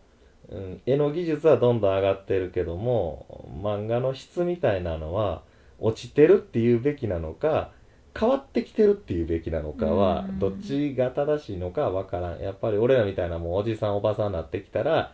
[0.49, 5.41] うん、絵の技術はどんどん上がってるけども、漫画の質みたいなのは
[5.79, 7.71] 落ちてるっていうべきなのか、
[8.17, 12.39] 変わってきてるっていうべきなのかはうん、どっちが正しいのかはわからん。
[12.41, 15.13] やっぱり俺らみたいなもうおじさんおばさんになってきたら、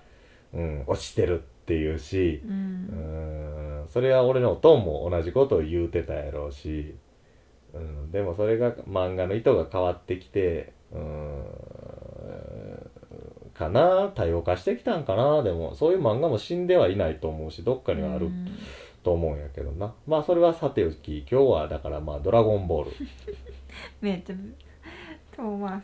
[0.53, 6.95] うん、落ちてるっていうし、ううんん、それは俺のおとんも同じことを言うてたやろうし、
[7.73, 11.45] うん、でもそれが漫画の意図が変わってきて、うん、
[13.53, 14.11] かな。
[14.13, 15.43] 多様化してきたんかな。
[15.43, 18.47] でもそういう漫画も死んではいないと思うしどっかにはあるうん
[19.03, 19.93] と思うんやけどな。
[20.07, 21.25] まあそれはさておき。
[21.29, 22.91] 今日はだからまあ「ドラゴンボール」
[24.01, 24.35] めっちゃ
[25.35, 25.83] 遠回し。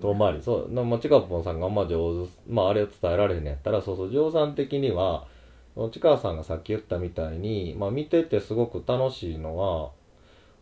[0.00, 0.42] 遠回り。
[0.42, 0.72] そう。
[0.72, 5.26] なまあちかぽんさんがまあ上手まああれを伝えられへんのやったらそうそう上さん的には
[5.92, 9.90] ちかさんがさっき言ったみたいに、まあ、見ててすごく楽しいのは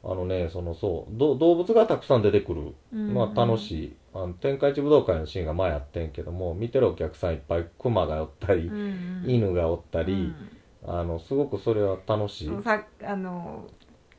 [0.07, 3.14] あのねそのそうど動物がたくさん出てくる、うん。
[3.14, 3.97] まあ楽しい。
[4.12, 10.35] あの天下一武道会のシーンが前あってんけども見てるお客さんいっぱいクマがおったり、うん犬がおったり、うん。
[10.87, 12.62] あのすごくそれは楽しい。
[12.62, 13.67] さあの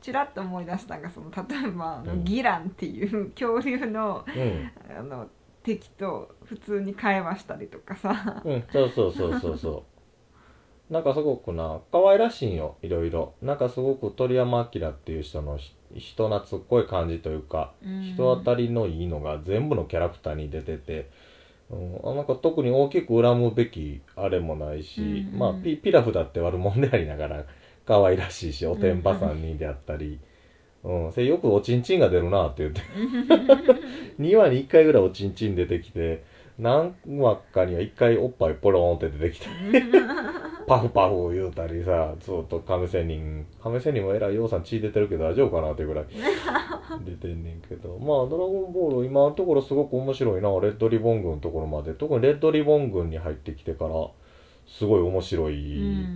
[0.02, 2.24] ちらっと思い出したのがその例えばうん。
[2.24, 4.70] ギランっていう恐竜のうん。
[4.98, 5.28] あの
[5.62, 8.42] 敵と普通に会話したりとかさ。
[8.44, 9.84] うん、そうそうそうそうそ
[10.90, 10.92] う。
[10.92, 13.34] なんかすごくな、可愛らしいんよ、いろいろ。
[13.42, 18.02] なんかすごく鳥山明っていう人のひ人懐っこい感じというか、うん。
[18.02, 21.08] 人当たりのいいのが全部のキャラクターに出てて、
[21.70, 25.00] うん、あなんか特に大きく恨むべきあれもないし、
[25.32, 27.44] うんまあピピラフだって悪者でありながら
[27.86, 30.18] 可愛らしいし、おてんばさんにであったり、
[30.84, 32.80] うん、それよくおちんちんが出るなって言って。
[34.20, 36.22] 2話に1回ぐらいおちんちん出てきて、
[36.58, 39.46] 何話かには1回おっぱいポローンって出てきて、
[40.66, 46.04] パフパフ言うたりさ、ずっと亀仙人、亀仙人もえらいようさん血出てるけど大丈夫かなってぐらい
[47.04, 51.94] 出てんねんけど、まあドラゴンボール今のところすごく面白いな、レッドリボン軍のところまで。
[51.94, 54.08] 特にレッドリボン軍に入ってきてから、
[54.66, 55.54] すごい面白い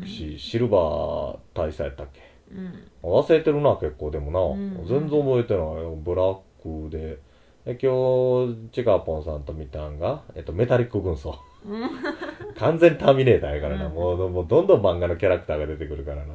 [0.06, 2.20] し、シルバー大佐やったっけ？
[2.52, 2.74] うん。
[3.02, 4.84] 忘れてるな結構でもな、うん。
[4.86, 7.18] 全然覚えてないブラックで。
[7.64, 11.36] で今日チカポンさんと見たんが、えっと、メタリック軍曹
[12.60, 13.94] 完全ターミネーターやからな、うん。
[13.94, 16.34] もうもうどんどん漫画のキャラクターが出てくるからな。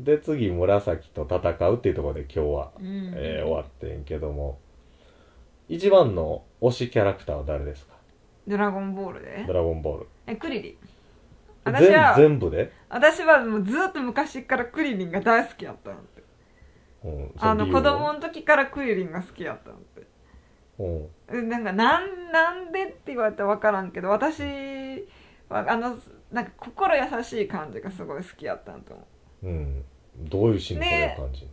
[0.00, 4.58] で次紫と戦うっていうところで今日は、うんえー終わってんけども。
[5.68, 7.94] 一番の推しキャラクターは誰ですか？
[8.46, 9.44] ドラゴンボールで？
[9.48, 10.06] ドラゴンボール。
[10.28, 10.76] えクリリン。
[11.64, 16.22] 私全は全部で、私はもうずっと昔からクリリンが大好きやったんって。
[17.04, 20.02] うん、あの子供の時からクリリンが好きやったんって。
[20.78, 21.08] うん。
[21.30, 24.46] うんなんかなんなんでって言われたら分からんけど私は
[25.48, 25.96] あの
[26.32, 29.06] なんか心優しい感じがすごい好きやったんと思
[29.42, 29.46] う。
[29.46, 29.84] うん、
[30.18, 31.48] どういうシーンにそれを感じ、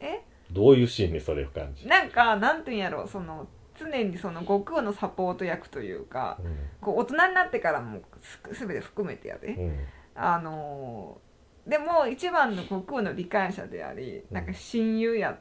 [0.00, 0.20] え。
[0.50, 6.38] どういうシーンにそれを感じ、なんかなんていうんやろその常にその悟空のサポート役というか
[6.80, 9.64] こう大人になってからもす全て含めてやで、うん。
[9.64, 9.78] うん
[10.14, 11.28] あのー
[11.68, 15.38] でも一番の悟空の理解者でありなんか親友やっ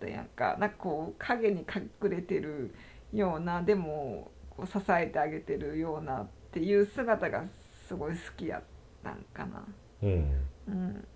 [0.00, 0.56] たやんか。
[0.58, 2.74] なんかこう影に隠れてる
[3.12, 7.44] ようなでもこう支えてあげてるようなっていう姿が
[7.86, 8.62] すごい好きやっ
[9.04, 9.62] たんかな。
[10.02, 10.32] うん、
[10.66, 11.06] うん。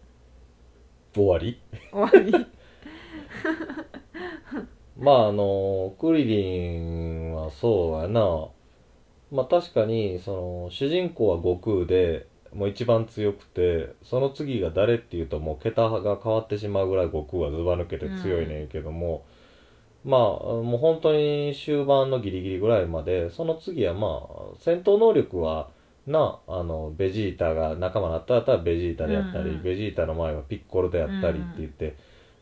[1.14, 1.58] 終わり？
[1.90, 2.46] 終わり。
[4.98, 8.48] まああのクリリンはそうやな。
[9.32, 19.24] まあ確かにその主人公は悟空でもう一番強くてその次が誰っていうともう桁が変わってしまうぐらい悟空はずば抜けて強いねんけども、
[20.04, 25.68] まあもう本当に終盤のギリギリぐらいまでその次はまあ戦闘能力は
[26.06, 29.62] なあのベジータが仲間になったらベジータであったり、うんうん。
[29.62, 31.96] ベジータの前はピッコロであったりって言って、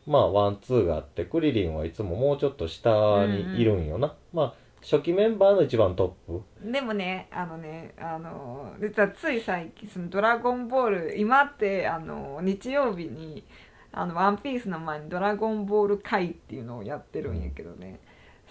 [0.07, 6.71] まあワンツーがあってクリリンはいつももうちょっと下にいるんよな、まあ初期メンバーの一番トップ。
[6.71, 13.43] でもねあのねあの実はつい最近その「ドラゴンボール」今ってあの日曜日に
[13.91, 17.99] 「あのワンピースの前に「ドラゴンボール会」っていうのをやってるんやけどね、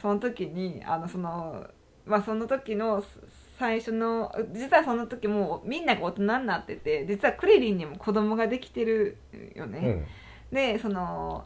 [0.00, 1.66] その時にあのその
[2.06, 3.04] まあその時の
[3.58, 9.18] 最初の実はその時もうみんなが大人になってて実はクリリンにも子供ができてる
[9.54, 10.06] よね、
[10.50, 10.54] うん。
[10.54, 11.44] でその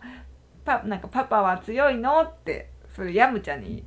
[0.64, 3.84] パなんかパパは強いのってそれヤムチャに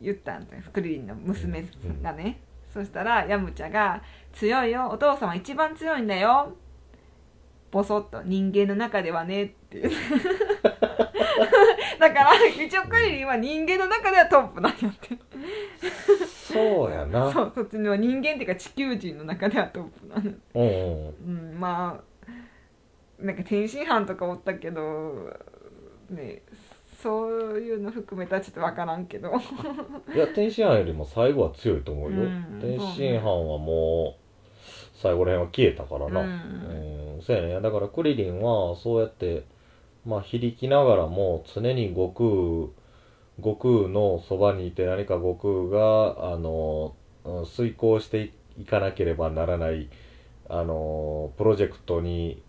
[0.00, 0.62] 言ったんだよ。
[0.72, 1.64] クリリンの娘
[2.02, 2.40] がね、
[2.72, 4.02] そしたらヤムチャが
[4.34, 4.88] 「強いよ。
[4.90, 6.56] お父さんは一番強いんだよ」
[7.74, 9.78] ボソッと人間の中ではねって。
[9.78, 9.90] いう
[10.62, 15.18] だだから一応クリリンは人間の中ではトップなんやって。
[16.52, 17.32] そうやな。
[17.32, 21.50] そうそっちの人間っていうか地球人の中ではトップなのうんうん。
[21.50, 22.04] うんまあ
[23.18, 25.36] なんか天津飯とかおったけど
[26.10, 26.42] ね
[27.02, 29.32] そういうの含めたらちょっと分からんけど。
[30.14, 34.23] いや天津飯よりも最後は強いと思うよ、うん天津飯はもう
[35.04, 36.20] 最後らへんは消えたからな。
[36.20, 37.60] ううんん、そうやね。
[37.60, 39.44] だからクリリンはそうやって
[40.06, 42.72] まあ非力ながらも常に悟空
[43.38, 49.88] 悟空のそばにいて何か悟空があのうん遂行していかなければならない
[50.48, 52.42] あのプロジェクトに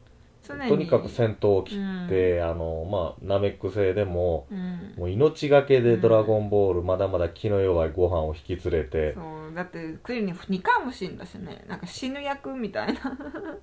[0.47, 4.93] とにかく先頭を切って、あのまあナメック星でもうん。
[4.97, 9.53] もう命がけで「ドラゴンボール」まだまだ気の弱いご飯を引き連れて、そう。
[9.55, 11.63] だってクリリン2回も死んだしね。
[11.67, 12.99] なんか死ぬ役みたいな。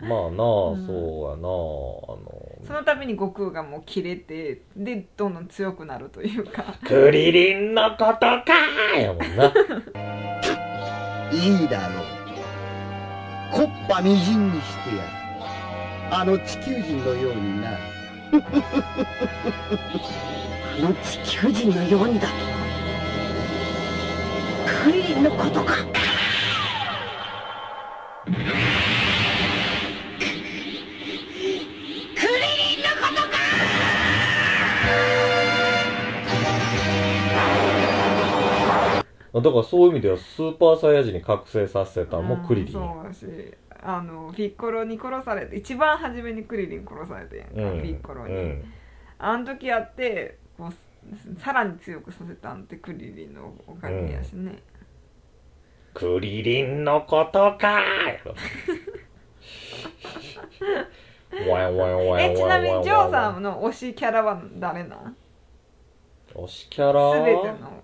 [0.01, 0.87] まあなあ、うん。
[0.87, 2.59] そうやなあの。
[2.67, 6.75] その度に悟空がもう切れてでどんどん強くなるというか。
[6.85, 9.53] クリリンのことかーやもんな。
[11.33, 12.05] いいだろう。
[13.53, 15.22] コッパみじんにしてやる。
[16.15, 17.71] あの地球人のようにな。
[17.73, 17.79] あ
[20.79, 22.29] の地球人のようにだ。
[24.85, 25.77] クリリンのことか。
[39.33, 42.75] だからそういう意味ではスーパーサイヤ人に覚醒させたのもクリリン。
[42.79, 47.83] やうんそうだしあのピッコロに殺されて一番初めにクリリン殺されてんやんか、うん。
[47.83, 48.65] ピッコロに、うん。
[49.19, 50.73] あの時やってこう
[51.41, 54.63] さらに強くさせたんってクリリンのおかげやしね、
[55.95, 57.81] クリリンのことか
[61.35, 65.17] えちなみにジョーさんの推しキャラは誰なん？
[66.35, 67.13] 推しキャラ？
[67.15, 67.83] すべての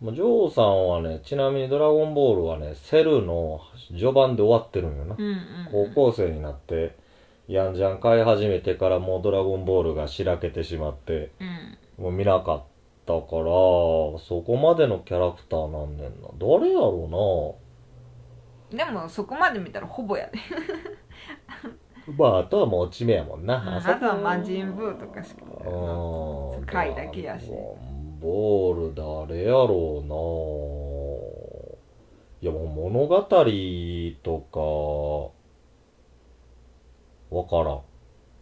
[0.00, 5.36] まあジョーさんはねちなみに「ドラゴンボール」はねセルの序盤で終わってるんよな、うんうん
[5.94, 6.96] 高校生になって
[7.48, 11.78] ヤンジャン飼い始めてからもう「ドラゴンボール」がしらけてしまってうん。
[12.04, 12.62] もう見なかっ
[13.06, 13.44] たから
[14.18, 16.28] そこまでのキャラクターなんねんな。
[16.38, 17.56] 誰やろ
[18.70, 20.38] でもそこまで見たらほぼやで。
[22.08, 27.50] う なまああとはもう落ち目やもんな、あそことは魔人ブーとかしかうん回だけやし
[28.20, 30.14] ボール誰やろうな。
[32.42, 33.22] いやもう物語
[34.22, 34.60] とか
[37.34, 37.80] わからん。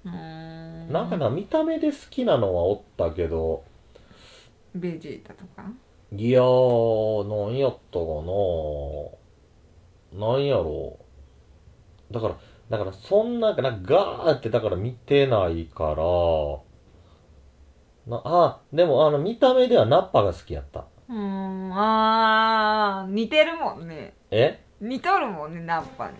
[0.04, 0.92] うーん。
[0.92, 3.62] なんかな見た目で好きなのはおったけど。
[4.74, 5.70] ベジータとか？
[6.12, 8.06] いやー何やったか
[10.20, 10.28] な。
[10.32, 10.98] なんやろ
[12.10, 12.14] う。
[12.14, 12.37] だから
[12.70, 16.02] だからそんななんかガーってだから見てないから
[18.06, 20.84] なあでもあの見た目ではナッパが好きやった。
[21.08, 24.14] うーんあー似てるもんね。
[24.30, 24.60] え？
[24.80, 26.14] 似とるもんねナッパに。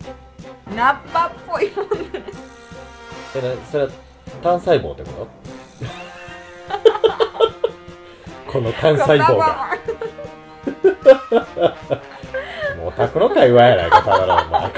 [0.75, 1.95] ナッパっぽいもんね。
[3.35, 3.89] えなそれは
[4.41, 5.11] 単細胞ってこ
[8.47, 8.51] と？
[8.51, 9.69] この単細胞が。
[12.77, 14.33] もうタクの会話やないかただの。
[14.47, 14.71] お前。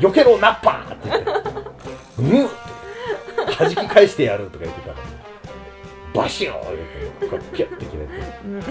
[0.00, 1.30] 避けろナッパーって言って
[2.18, 4.96] 「うん!」って弾き返してやるとか言ってたら
[6.14, 8.12] バシューン言ってこうピュッて切れて。
[8.44, 8.62] うん。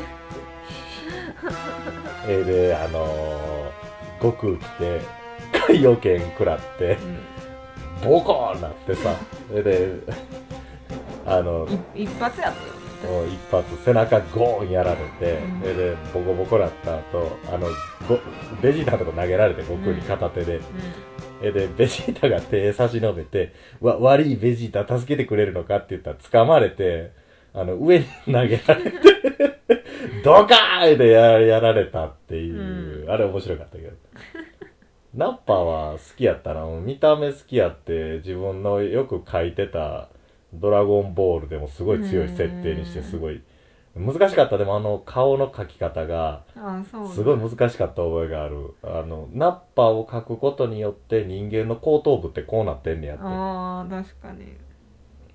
[2.27, 5.01] えーであのー、悟空来て
[5.67, 6.97] 海洋圏食らって
[8.03, 9.15] ボコーンなってさ。
[9.49, 9.99] それで
[11.25, 12.73] あのい一発やったよ。
[13.27, 15.59] 一発背中ゴーンやられて、うん。
[15.59, 17.67] それでボコボコなった後あの
[18.07, 18.19] ご
[18.61, 20.61] ベジータとか投げられて悟空に片手で、
[21.41, 27.11] えでベジータが手差し伸べてわ悪いベジータ助けてくれるのかって言ったら掴まれて
[27.53, 29.13] あの上に投げられて
[30.23, 33.11] ドカーンでややられたっていう、うん。
[33.11, 33.91] あれ面白かったけど。
[35.13, 40.09] ナッパは好きやったな見た目好きやって自分のよく書いてた
[40.53, 43.43] ドラゴンボールでもすごい強い設定にしてすごい
[43.95, 44.57] 難しかった。
[44.57, 46.41] でもあの顔の描き方が
[47.13, 48.73] すごい難しかった覚えがある。
[48.81, 54.45] あのナッパを描くことによって人間の後頭部ってこうなってんねやっああ確かに。
[54.45, 54.72] て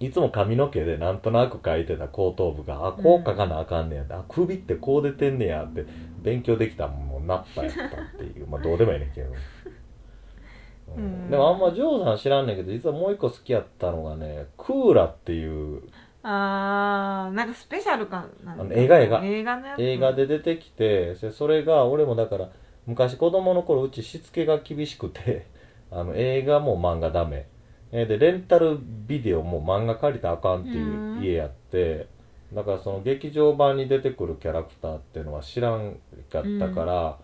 [0.01, 5.85] いつも髪の毛でなんとなく描いてた後頭部があこう描かなあかんねやって、あ首ってこう出てんねやって
[6.23, 9.31] 勉強できたもんナッパやったっていうまあどうでもいいねんけど、
[10.97, 11.03] うん。
[11.03, 11.31] うん。
[11.31, 15.83] でもあんまジョーさん知らんねんけど実はもう一個好きやったのがねクーラっていう。
[16.23, 19.21] ああなんかスペシャルかなんかあの映画映画。
[19.25, 22.49] 映画映画で出てきてでそれが俺もだから
[22.87, 25.47] 昔子供の頃うちしつけが厳しくて
[25.91, 27.47] あの映画も漫画ダメ
[27.93, 32.07] えーでレンタルビデオも漫画借りたらあかんっていう家やって、
[32.53, 35.97] だからその劇場版に出てくるキャラクターっていうのは知らん
[36.31, 37.19] かったから、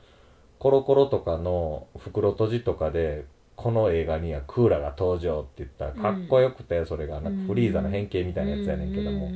[0.58, 3.24] コロコロとかの袋閉じとかで
[3.56, 9.28] この映画にはクーラが登場って言ったらかっこよくてそれがなんかフリーザの変形みたいなやつやねんけども、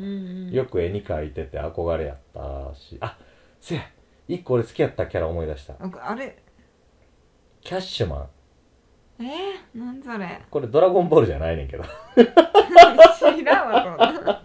[0.51, 2.97] よく絵に描いてて憧れやったし。
[3.01, 3.19] あ
[3.61, 3.83] せや。
[4.27, 5.75] 一個俺好きやったキャラ思い出した。
[5.75, 6.39] なんかあれ。
[7.61, 8.27] キャッシュマン
[9.21, 10.41] えー、なんそれ。
[10.51, 11.85] これドラゴンボールじゃないねんけど。
[12.15, 14.43] 知らんわそんな。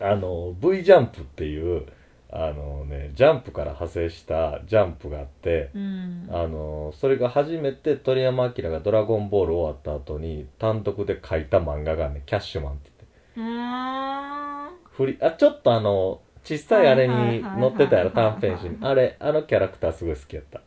[0.00, 1.86] あの V ジャンプっていう
[2.30, 6.28] あのねジャンプから派生したジャンプがあってうん。
[6.30, 12.90] あのそれが初めて鳥山明が「ドラゴンボール」終わった後に単独で書いた漫画がね「キャッシュマン」って
[13.36, 13.52] 言って。
[13.56, 14.70] うーん。
[14.90, 18.78] 振りあちょっとあの小さいあれに載ってたやろ短編集に。
[18.82, 20.60] あれあのキャラクターすごい好きやった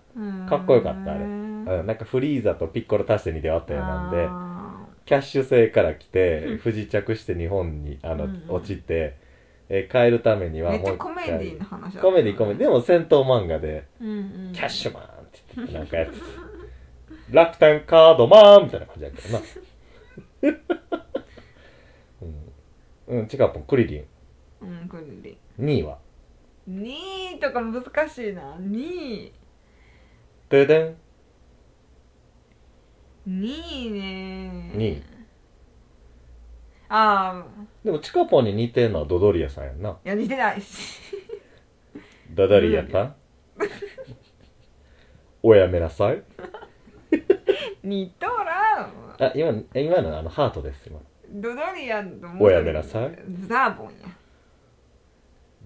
[0.50, 1.26] かっこよかったあれ。
[1.26, 8.56] うんなんかフリーザとピッコロ足して似てあったようなんであキャッシュ星から来て不時着して日本にあのうんうん。
[8.56, 9.18] 落ちて、
[9.70, 12.58] えー帰るためにはもうコメディの話だコメディコメディ。
[12.60, 14.54] でも戦闘漫画でうんうん。
[14.54, 16.26] キャッシュマンって言ってなんかやってた。
[17.32, 19.42] 楽天カードマンみたいな感じやけどな。
[23.10, 24.06] うん、うん、チカポンクリリン。
[24.62, 25.98] うんクリリ2位は？
[26.70, 28.56] ン2位とか難しいな。
[28.56, 29.34] 2位
[30.50, 30.98] ででん。
[33.28, 34.72] 2位ね。
[34.76, 35.04] 2位。
[36.90, 39.98] ああでもチカポンに似てんのはドドリアさんやんな。
[40.06, 40.62] いや似てない。
[40.62, 41.02] し
[42.30, 43.16] ドドリアさん。
[45.44, 46.24] おやめなさい。
[47.84, 51.00] 似とらんあ今今のあのハートです今。
[51.30, 53.20] ドドリアンともおやめなさい。
[53.48, 54.08] ザーボンや。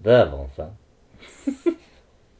[0.02, 0.76] ダーボンさん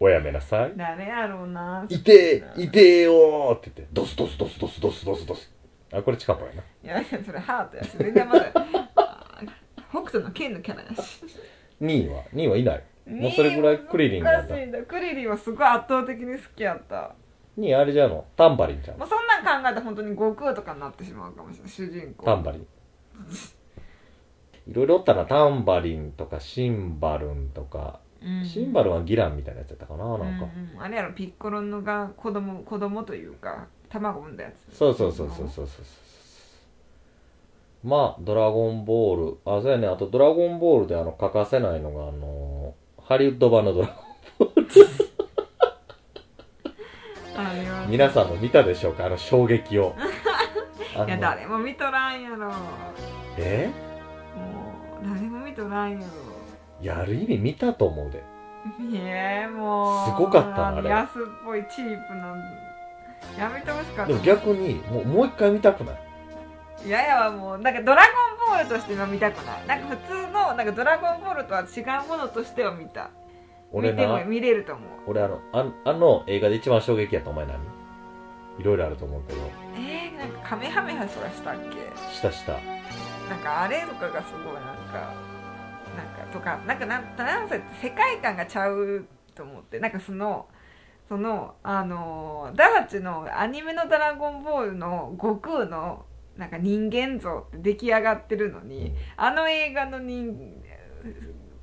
[0.03, 0.73] おやめなさい。
[0.77, 1.87] 誰やろうな。
[1.89, 5.53] 痛え痛えよーって言ってドスドスドスドスドスドスドス。
[5.93, 6.63] あこれチカポンやな。
[6.99, 8.47] いやそれハートやし全然まだ
[8.97, 9.47] あー
[9.91, 11.23] 北斗の剣のキャラやし。
[11.81, 12.83] 2位は2位はいない。
[13.07, 14.55] もうそれぐらいクリリンなんだ。
[14.57, 14.83] 難しいんだ。
[14.83, 17.15] クリリンはすごい圧倒的に好きやった。
[17.57, 18.25] 2位あれじゃの？
[18.37, 22.25] タンバリンちゃんもうそんなん考えたら本当に悟空とかになってしまうかもしれない主人公。
[22.25, 22.67] タンバリン。
[24.67, 25.27] いろいろおったな。
[25.27, 28.45] タンバリンとかシンバルンとか、うん。
[28.45, 30.71] シンバルンはギランみたいなやつやったかななんか、うん。
[30.75, 34.77] うんあれやろピッコロのが子供子供というか卵産んだやつ。
[34.77, 35.85] そうそうそうそうそうそう
[37.85, 39.39] まあドラゴンボール。
[39.45, 39.87] あそうやね。
[39.89, 43.89] あとドラゴンボールであの欠かせないのがあのハリウッド版のドラ
[44.39, 44.49] ゴン
[47.35, 47.87] あれは。
[47.89, 49.07] 皆さんも見たでしょうか？
[49.07, 49.95] あの衝撃を。
[50.95, 52.49] いや誰も見とらんやろ。
[52.51, 52.55] も
[53.39, 53.71] え
[55.03, 56.05] う誰も見とらんやろ。
[56.05, 56.07] い
[56.83, 58.25] やある意味見たと思うで。
[58.81, 60.09] いえもう。
[60.11, 61.11] すごかったなあれ安っ
[61.45, 62.35] ぽいチープな
[63.39, 64.13] やめてほしかった。
[64.13, 65.97] でも逆にもうもう一回見たくない？
[66.87, 68.03] いやいやもうなんかドラ
[68.49, 69.67] ゴンボールとしては見たくない。
[69.67, 73.11] なんか普通のなんかドラゴンボールとは違うものとしては見た。
[73.73, 74.89] 俺見てもな見れると思う。
[75.07, 77.57] 俺あのああの映画で一番衝撃やとお前何
[78.59, 79.41] いろいろあると思うけど。
[79.77, 82.15] えー、なんかカメハメハとかしたっけ？
[82.15, 82.53] したした。
[82.53, 85.15] なんかあれとかがすごいなんか
[86.33, 90.47] とかなんかなんなんせ世界観がちゃうと思ってなんかその
[91.09, 96.07] そのあのーダーチのアニメの「ドラゴンボール」の悟空の
[96.37, 100.63] なんか人間像って出来上がってるのに、うんあの映画の人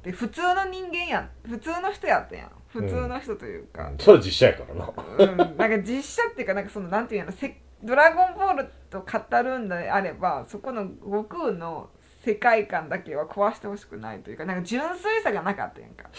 [0.03, 1.29] で普通の人間やん。
[1.47, 2.49] 普通の人やったやん。
[2.67, 4.93] 普通の人というか、それは実写やからな。
[5.17, 11.89] うん、なんか実写っていうかなんかそのなんていうのせドラゴンボールと語るんであればそこの悟空の
[12.21, 16.09] 世界観だけは壊してほしくないというかなんか純粋さがなかったやんか。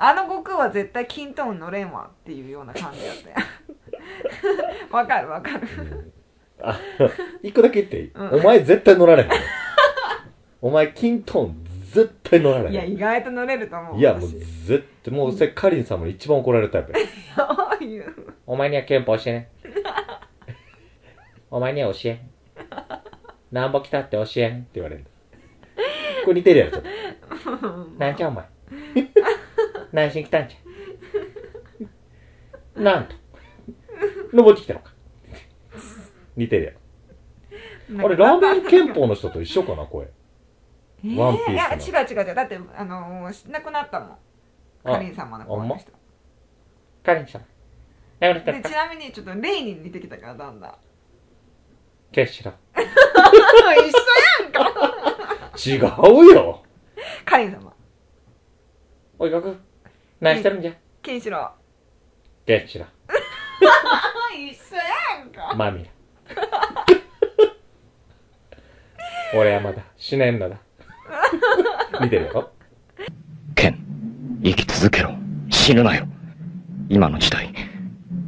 [0.00, 4.94] あの悟空は絶対キントーン乗れんわっていうような感じだったやん。
[4.94, 6.12] わかるわかる。
[6.62, 6.78] あ
[7.42, 8.40] 一個だけ言っていい、うん。
[8.40, 9.30] お前絶対乗られへん。
[10.60, 13.98] お前キントーン絶対乗られいやへん意外と乗れると思う。
[13.98, 16.92] いやもう私絶対もうそれカリンさんも一番怒られるタイプ
[18.46, 19.50] お前には憲法教えね。
[21.50, 22.12] お前には教え。
[22.12, 22.20] ん
[23.50, 25.04] なんぼ来たって教えんって言われる。
[26.24, 26.82] これ似てるやろちょっ
[27.60, 27.68] と。
[27.98, 28.44] なんじゃお前。
[29.92, 32.80] 何しに来たんじゃ。
[32.80, 33.14] なんと。
[34.32, 34.92] 登ってきたのか。
[36.36, 36.78] 似てるやろ。
[38.04, 40.08] あれラーメン憲法の人と一緒かな声
[41.04, 41.54] えーワンピースの。
[41.54, 42.34] いや違う違う違う。
[42.34, 44.10] だってあのー、亡くなったもん。
[44.84, 45.90] あカリン様の声の人。
[47.02, 47.42] カリンさん
[48.20, 50.74] なくなったでちなみにちょっとレイに似てきたからだんだん。
[52.12, 52.52] ケシロ
[53.28, 53.98] 一緒
[54.42, 55.52] やんか。
[55.66, 56.62] 違うよ。
[57.24, 57.72] カリン様。
[59.18, 59.56] おいガク。
[60.20, 60.72] 何してるんじゃ。
[61.02, 62.86] ケンシロウケシロ
[64.36, 65.54] 一緒やんか。
[65.56, 65.90] マミラ
[69.34, 70.56] 俺はまだ死ねんのだ。
[72.00, 72.50] 見てるよ。
[73.54, 75.14] ケン、生き続けろ。
[75.50, 76.06] 死ぬなよ。
[76.88, 77.52] 今の時代、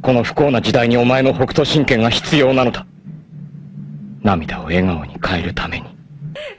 [0.01, 2.85] この不幸な時代にお前の北斗神拳が必要なのだ。
[4.23, 5.85] 涙を笑顔に変えるために。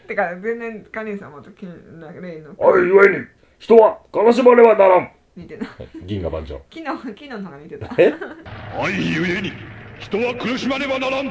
[0.07, 3.27] てか全然カニさんもときな例のあいゆえに、
[3.59, 5.13] 人は悲しまねばならん。
[5.37, 5.69] 似てない
[6.05, 8.13] 銀河万丈昨日昨日の方が似てたえ？
[8.79, 9.53] 愛ゆえに、
[9.99, 11.27] 人は苦しまねばならん。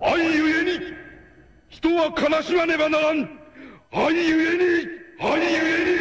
[0.00, 0.80] 愛ゆえに、
[1.68, 3.28] 人は悲しまねばならん。
[3.92, 5.96] 愛ゆえに、愛ゆえに、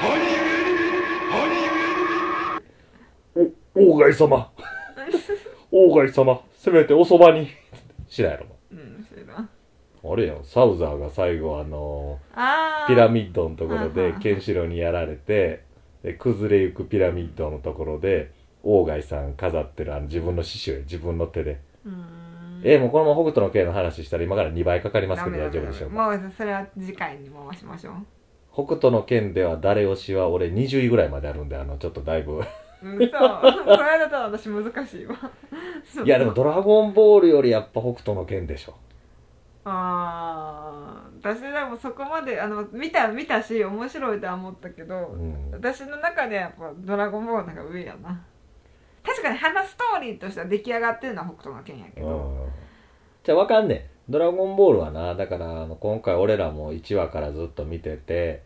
[0.00, 0.80] 愛ゆえに、
[1.32, 1.66] 愛ゆ
[3.36, 3.54] えに。
[3.74, 4.50] お、王外様。
[5.70, 7.48] 王外様、せめておそばに。
[8.08, 9.48] 知らんやろうん知らん
[10.04, 12.92] あれやんサウザーが最後あのあー。
[12.92, 15.64] ピラミッドのところでケンシロウにやられて
[16.02, 18.32] で崩れゆくピラミッドのところで
[18.62, 21.60] 王外さん飾ってるあの自分の刺繍や自分の手で。
[21.84, 22.62] うーん。
[22.64, 25.94] えもうこのまま北斗の拳の話したら今から2倍かかりますけど大丈夫でしょうか？
[25.94, 27.94] もうそれは次回に回しましょう。
[28.52, 32.40] 北斗の拳では誰推しは俺20位ぐらいまであるんであのちょっとだいぶ
[32.82, 33.08] うんそう。
[33.08, 33.16] そ
[33.82, 35.16] れだったら私難しいわ。
[36.04, 38.74] いやでもドラゴンボールよりやっぱ北斗の拳でしょ。
[39.64, 45.50] ああ私でもそこまであの見た見たし面白いとは思ったけど、うん。
[45.52, 48.20] 私の中でやっぱ「ドラゴンボール」の方が上やな。
[49.04, 52.48] 確かに話ストーリーとしては出来上がってるのは北斗の拳やけど、うん。
[53.24, 53.98] じゃあわかんねえ。
[54.08, 58.42] ドラゴンボールはなだからあの今回俺らも1話からずっと見てて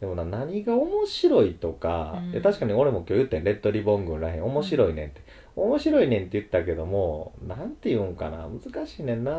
[0.00, 2.32] でもな何が面白いとか、うん。
[2.32, 4.44] で確かに俺も今日言ったんレッドリボン軍らへん。
[4.44, 5.22] 面白いねんって、
[5.56, 9.32] 面白いねんって言ったけどもなんて言うんかな難しいねんな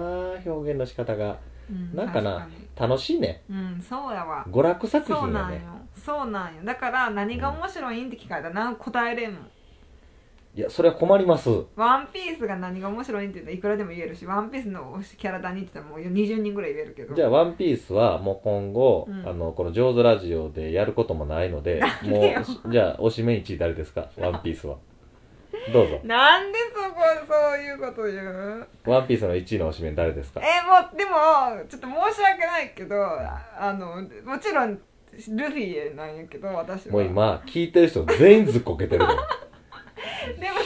[0.46, 1.38] 表現の仕方が。
[1.70, 2.48] うんなんかな
[2.80, 4.46] 楽しいねうんそうやわ。
[4.48, 5.60] ん娯楽作そうなんよ。
[5.60, 6.62] 品やねそうなんよ。
[6.64, 9.50] だから何が面白いんって聞かれたら何も答えれんもん
[10.56, 11.50] いやそれは困ります。
[11.76, 17.14] ワンピースが何が面白いんって言ったらいくらでも言えるしワンピースの推しキャラだにって言ったらもう20人ぐらい言えるけど。
[17.14, 19.28] じゃあ、ワンピースはもう今後、うん。
[19.28, 22.42] あの、この上手ラジオでやることもないので、なんもでよ。
[22.66, 24.08] う、じゃあ、推しメン1位誰ですか？
[24.18, 24.78] ワンピースは。
[25.74, 26.00] どうぞ。
[26.06, 28.68] なんでそこそういうこと言う？
[28.86, 30.40] ワンピースの1位の推しメン誰ですか？
[30.42, 31.12] えもうでも
[31.68, 34.80] ちょっと申し訳ないけどああのもちろんル
[35.50, 36.94] フィなんやけど私は。
[36.94, 39.20] もう今、聞いてる人全員ずっこけてるのよ。
[40.40, 40.58] でも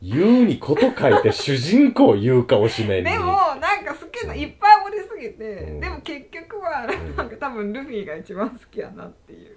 [0.00, 3.10] 言うにこと書いて主人公言うか推しメンに。
[3.10, 5.80] でもなんか好きな、いっぱいおりすぎて、うん。
[5.80, 9.56] でも結局はなんか多分ルフィが一番好きやなっていう。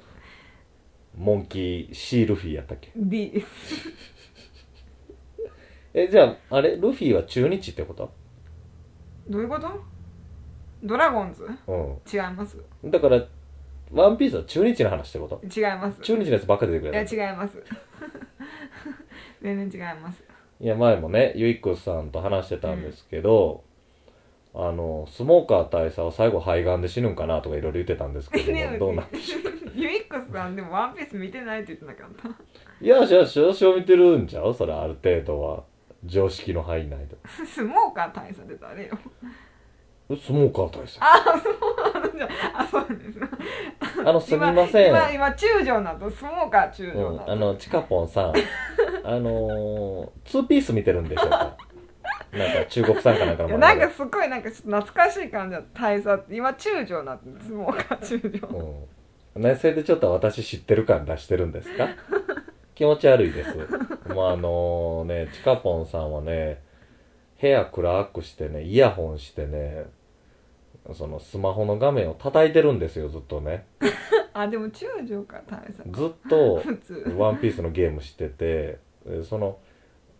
[1.16, 3.44] モンキー、シールフィやったっけ？D
[5.94, 6.78] え、じゃあ、あれ？
[6.78, 8.12] ルフィは中日ってこと？
[9.28, 9.70] どういうこと？
[10.84, 11.44] ドラゴンズ？
[11.68, 12.58] う違います。
[12.84, 12.90] ん。
[12.90, 13.28] だから、
[13.92, 15.42] ワンピースは中日の話ってこと？
[15.60, 17.62] 違います中日のやつばっか出てくいや違います
[19.42, 20.24] 全然違います
[20.60, 23.64] いや、前もね、ユイックスさんと話してたんですけど、
[24.54, 29.40] あの、スモーカー大佐は最後肺がんで死ぬんかなとかいろいろ言ってたんですけど も、どうなんでしょ
[29.74, 32.30] ユイックスさんでもワンピース見てないって言ってなかった？
[32.30, 32.36] う。
[32.80, 34.54] いや、じゃあ少々見てるんちゃう？
[34.54, 35.64] それある程度は。
[36.04, 37.16] 常識の範囲内で。
[37.46, 38.98] スモーカー大佐出たあれよ？
[40.10, 40.98] えスモーカー大佐。
[41.00, 41.54] あそう
[42.54, 43.20] あそうです
[44.06, 44.90] あの、すみません。
[44.90, 48.34] 今今中将なとスモーカー中将なうん、あの、チカポンさん、
[49.04, 51.58] あのー、ツーピース見てるんでしょうか？
[52.32, 53.58] なんか中国産かなんかの。
[53.58, 58.48] なんかすごいなんかちょっと懐かしい感じだ大佐って今中将なってスモーカー中将
[59.36, 59.42] うん。
[59.44, 61.90] ね、それでちょっと私知ってる感出してるんですか？
[62.76, 63.56] 気持ち悪いです。
[64.14, 66.62] もうあのね、チカポンさんはね、
[67.42, 69.86] 部屋暗くしてね、イヤホンしてね、
[70.94, 73.66] そのスマホの画面を叩いてるんですよ、ずっとね。
[74.34, 76.64] あでも中将か大佐ずっと、
[77.18, 79.60] ワンピースのゲームしてて、えその、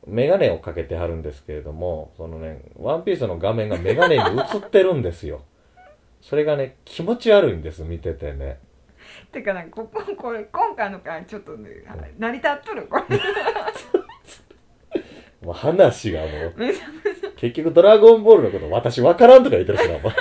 [0.08, 4.26] メガネをかけてはるんですけれども、そのね、ワンピースの画面がメガネに映
[4.58, 5.44] ってるんですよ。
[6.22, 8.60] それがね、気持ち悪いんです、見ててね。
[9.32, 11.84] てかなんかこここれ今回の回ちょっとね
[12.20, 13.04] 成り立っとるこれ
[15.42, 16.56] もう話がもう、
[17.36, 20.14] 結局ドラゴンボールのこと私わからんとか言ってるしな、お前。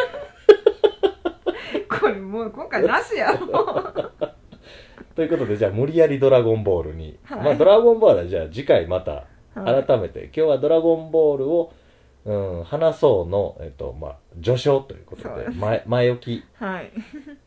[1.98, 3.48] これもう今回なしやろ
[5.14, 7.18] ということで、じゃあ無理やりドラゴンボールに。
[7.24, 9.24] はいまあドラゴンボールはじゃあ次回また
[9.54, 11.72] はい改めて、今日はドラゴンボールを、
[12.24, 16.44] うん、話そうの、えっと、まあ、序章ということで、そうです前、前置き。
[16.54, 16.92] はい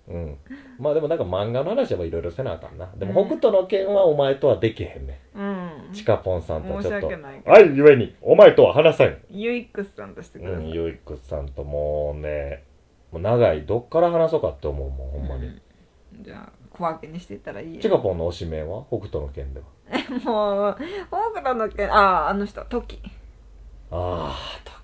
[0.10, 0.38] うん。
[0.80, 2.92] まあでもなんか漫画の話はいろいろせなあかんな。
[2.98, 5.22] でもうん北斗の拳はお前とはできへんね。
[5.36, 7.08] うんチカポンさんと申しちょっと。
[7.08, 9.18] 訳ないはい、ゆえに、お前とは話せん。
[9.30, 12.64] ユイックスさんとしてください、うん、ユイックスさんともうね、
[13.14, 15.62] もう長い、どっから話そうかって思うもん、ほんまに。
[16.22, 18.86] じゃあ小分けにしていったらいいやチカポンの推しメンは？
[18.90, 19.66] 北斗の拳では。
[20.24, 20.78] もう
[21.10, 23.00] 北斗の拳あああの人トキ。
[23.92, 24.36] ああ、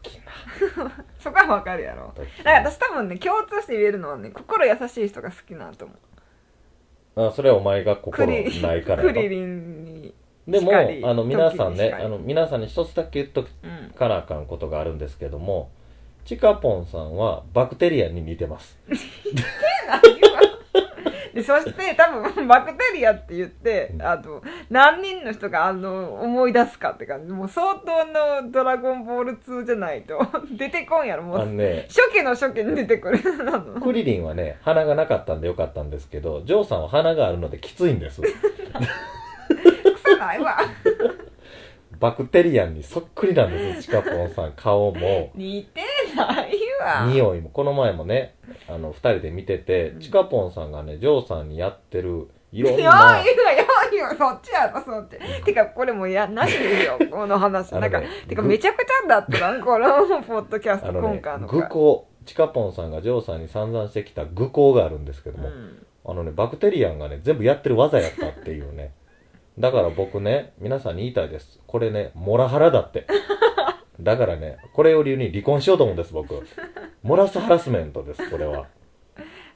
[0.04, 0.92] 時な。
[1.18, 2.14] そこはわかるやろ。
[2.16, 5.98] だから私多分ね共通して言えるのはね心優しい人が好きなと思う。
[7.28, 10.14] あそれはお前が心ないからクリリンに
[10.48, 13.46] でもあの皆さんねあの皆さんに一つだけ言っとう
[13.90, 15.72] んかなあかんことがあるんですけども
[16.30, 18.78] チカポンさんはバクテリアに似てます。
[21.34, 27.34] でそして多分バクテリアって言ってあと何人の人があの思い出すかって感じ。
[27.34, 30.20] もう相当の「ドラゴンボール2」じゃないと
[30.56, 31.24] 出てこんやろ。
[31.24, 31.88] もうね。
[31.90, 33.82] 初期の初期に出てくるなの。
[33.82, 38.22] クリリンはね鼻がなかったんでよかったんですけどジョーさんは鼻があるのできついんです。
[40.04, 40.60] 臭ないわ
[42.00, 45.32] バクテリアンにそっくりなんですチカポンさん顔も。
[45.36, 45.82] 似て
[46.16, 47.06] ないわ。
[47.12, 48.36] 匂いもこの前もね
[48.68, 68.94] あの2人で見てて、チカポンさんがねジョーさんにやってる いろんないやいやいやそっちやろそっちてかこれもうやなしでいいよこの話、なんかてかめちゃくちゃだったなこのポッドキャスト今回の愚行チカポンさんがジョーさんに散々してきた愚行があるんですけども、うんあのねバクテリアンがね全部やってる技やったっていうね
[69.60, 71.60] だから僕ね皆さんに言いたいです。
[71.68, 73.06] これねモラハラだって。
[74.00, 76.42] だからねこれを理由に離婚しようと思うんです僕。
[77.04, 78.68] モラスハラスメントですこれは。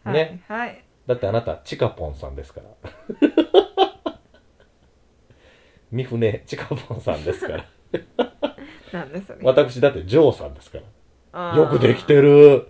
[0.05, 0.83] ね、 はい、はい。
[1.07, 2.89] だってあなたチカポンさんですから。
[5.91, 7.65] 三船チカポンさんですから。
[8.91, 9.39] なんでそれ。
[9.41, 10.79] 私だってジョーさんですか
[11.33, 11.55] ら。
[11.55, 12.67] よくできてる。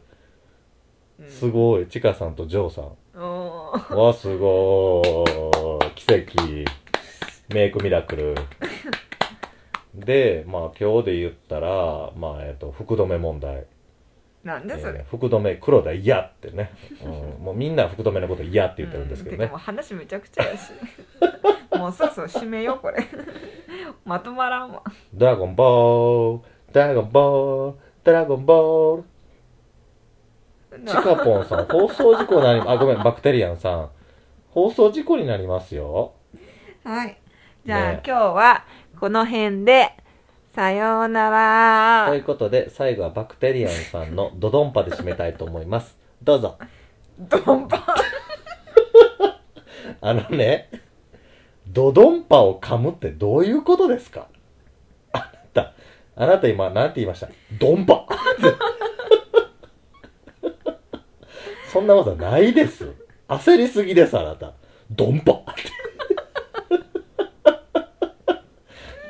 [1.19, 1.29] うん。
[1.29, 1.87] すごい。
[1.87, 3.19] チカさんとジョーさん。
[3.19, 3.95] おー。
[3.95, 5.91] わすごーい。
[5.95, 6.82] 奇跡
[7.49, 8.35] メイクミラクル
[9.95, 13.65] でまあ今日で言ったらまあえっ、と福留問題、
[14.43, 16.71] なんでそれ、えー福留黒田嫌ってね、
[17.03, 19.45] うん、もうみんな福留のこと嫌って言ってるんですけどね。
[19.45, 20.71] うてかもう話めちゃくちゃやし。
[21.77, 22.97] もうそろそろ締めようこれ。
[24.05, 24.83] まとまらんわ。
[25.13, 29.03] ドラゴンボールドラゴンボールドラゴンボール
[30.85, 33.89] チカポンさん放送事故になりあごめんバクテリアンさん。
[34.49, 36.13] 放送事故になりますよ。
[36.83, 37.22] はい
[37.65, 38.65] じゃあ、ね今日は
[38.99, 39.91] この辺で
[40.55, 45.97] さようならということで、最後はバクテリアンさんの ドドンパで締めたいと思います。
[46.21, 46.57] どうぞ。
[47.17, 47.85] ドンパ
[50.01, 50.69] あのね、
[51.67, 54.27] ドドンパを噛むってどういうことですか？
[55.13, 55.73] あなた、
[56.15, 57.29] あなた今、なんて言いました？
[57.59, 58.05] ドンパ
[61.71, 62.91] そんな技ないです。
[63.27, 64.53] 焦りすぎです、あなた。
[64.91, 65.41] ドンパ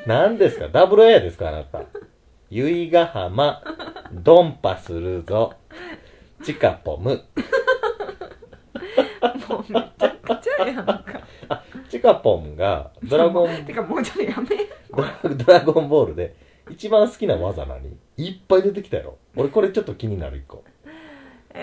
[0.06, 0.68] 何ですか？
[0.68, 1.48] ダブルエアですか？
[1.48, 1.82] あなた。
[2.50, 3.62] 由比ヶ浜、
[4.12, 5.54] ドンパするぞ。
[6.42, 7.24] チカポム。
[9.48, 11.02] もうめちゃくちゃやんか。
[11.88, 14.48] チカポンがドラゴンてかもうちょっとやめ。
[14.90, 16.36] ドラドラゴンボールで
[16.70, 17.96] 一番好きな技何？
[18.16, 19.18] いっぱい出てきたやろ。
[19.36, 20.64] 俺これちょっと気になる一個。
[21.54, 21.60] え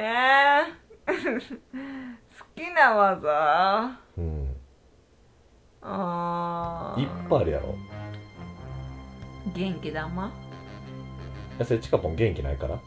[1.05, 1.07] ー、
[2.39, 3.99] 好きな技。
[4.17, 4.55] うん。
[5.83, 7.01] あー。
[7.01, 7.75] いっぱいあるやろ
[9.55, 10.31] 元気玉、い
[11.59, 12.75] やそれチカポン元気ないから。
[12.75, 12.79] うん。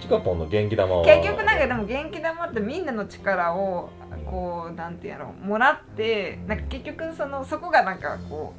[0.00, 1.04] チカポンの元気玉は。
[1.04, 3.90] 結局なんかでも元気玉ってみんなの力を
[4.26, 5.26] こうなんていうの？
[5.26, 8.54] もらってなんか結局そのそこがなんかこ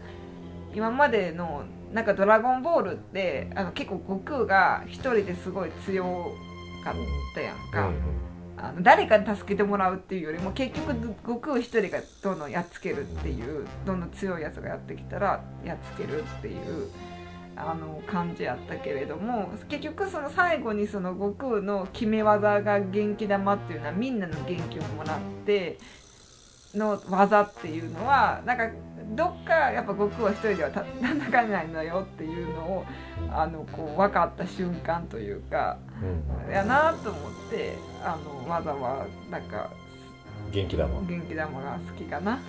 [0.73, 6.31] う今までのなんか「ドラゴンボール」ってあの結構悟空が一人ですごい強
[6.83, 6.95] かっ
[7.35, 7.91] たやんか、
[8.57, 10.93] あの誰かに助けてもらうっていうよりも結局
[11.23, 16.89] 悟空一人がどんどんやっつけるっていうどんどん強いやつがやってきたらやっつけるっていう
[17.55, 25.77] あの感じやったけれども結局その最後にその悟空の決め技が元気玉っていうのはみんなの元気をもらって
[26.73, 28.69] の技っていうのはなんか
[29.15, 32.85] どっかやっぱ悟空は一人ではた 戦えないのよっていうのを
[33.31, 39.69] あのこう分かった瞬間というかうん、うんやなと思ってあの技はなんか
[40.51, 40.99] 元気玉。
[40.99, 42.39] うん元気玉が好きかな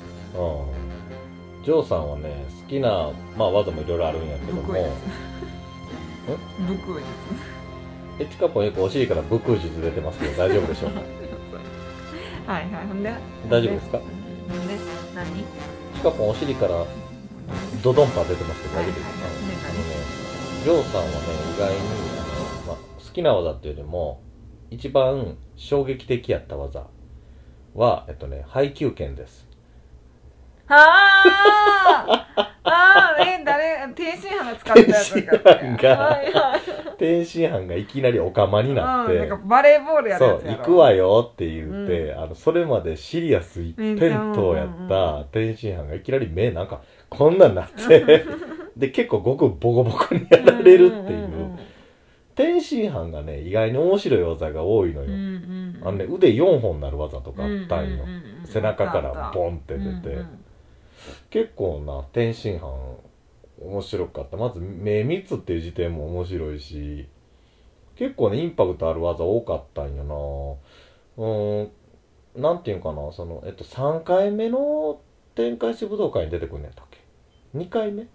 [1.64, 4.62] ジョーさんはね好きな、まあ、技もいろいろあるんやけども。
[4.62, 4.78] ぶく
[8.20, 8.26] え？
[8.26, 11.00] チカポンよくお尻から武空術出てますけど大丈夫でしょうか？
[12.52, 12.86] はいはい。
[12.86, 13.12] ほんで？
[13.48, 13.98] 大丈夫ですか？
[13.98, 14.08] ほん
[14.68, 14.74] で？
[15.14, 15.26] 何？
[15.94, 16.84] チカポンお尻から
[17.82, 19.34] ドドンパ出てますけど大丈夫ですか、はい。
[20.64, 21.12] ジョーさんはね
[21.56, 24.20] 意外にあの、まあ、好きな技っていうよりも
[24.70, 26.86] 一番衝撃的やった技
[27.74, 29.46] はえっとね配給剣です
[30.68, 32.44] あー。
[32.66, 35.50] あーえ誰天津飯が使ってたやつだか。
[35.50, 36.60] ら天津飯がはいはい。
[36.98, 40.58] 天津飯がいきなりオカマになって、うん、なんかバレーボールやるそうやつやろ。
[40.58, 48.24] 行くわよって言って、うあのそれまでシリアス一辺倒やった天津飯がいきなり目なんかこんなんなって。
[48.76, 51.28] で結構ごくボコボコにやられるっていう。
[52.34, 60.43] 天津飯がね意外に面白い技が多いのよ、うんうんあのね腕4本になる技とかあったんよ、うんうんうん背中からボンって出て、うんうん
[61.30, 62.62] 結構な天津飯
[63.60, 64.36] 面白かった。
[64.36, 67.08] まず目3つっていう時点も面白いし
[67.96, 70.04] 結構ねインパクトある技多かったんよ
[71.16, 71.24] な。
[71.24, 71.70] うーん
[72.34, 74.98] なんていうんかなそのえっと3回目の
[75.34, 76.98] 天開始武道会に出てくるんやったっけ
[77.54, 78.08] ？2回目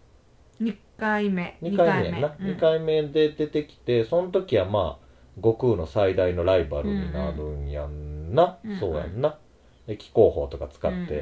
[0.59, 1.57] ？2回目。
[1.61, 2.45] 2回目やんな、うん。
[2.47, 5.05] 2回目で出てきてその時はまあ
[5.37, 8.71] 悟空の最大のライバルになるんやんな、うん。
[8.71, 8.79] うん。
[8.79, 9.37] そうやんな。
[9.87, 10.97] で気候法とか使って。
[10.97, 11.19] うんうんうん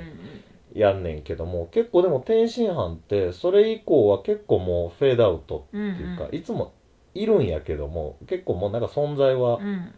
[0.77, 6.73] やんねんけども、結構でも天津飯ってそれ以降は結構もうフェードアウトうんっていうか、うんいつも
[7.15, 9.93] いるんやけども結構もうなんか存在はうん。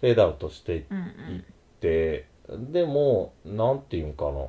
[0.00, 1.44] フェードアウトしていっうんうん
[1.80, 2.26] て、
[2.70, 4.30] でもなんていうんかな。
[4.30, 4.48] うん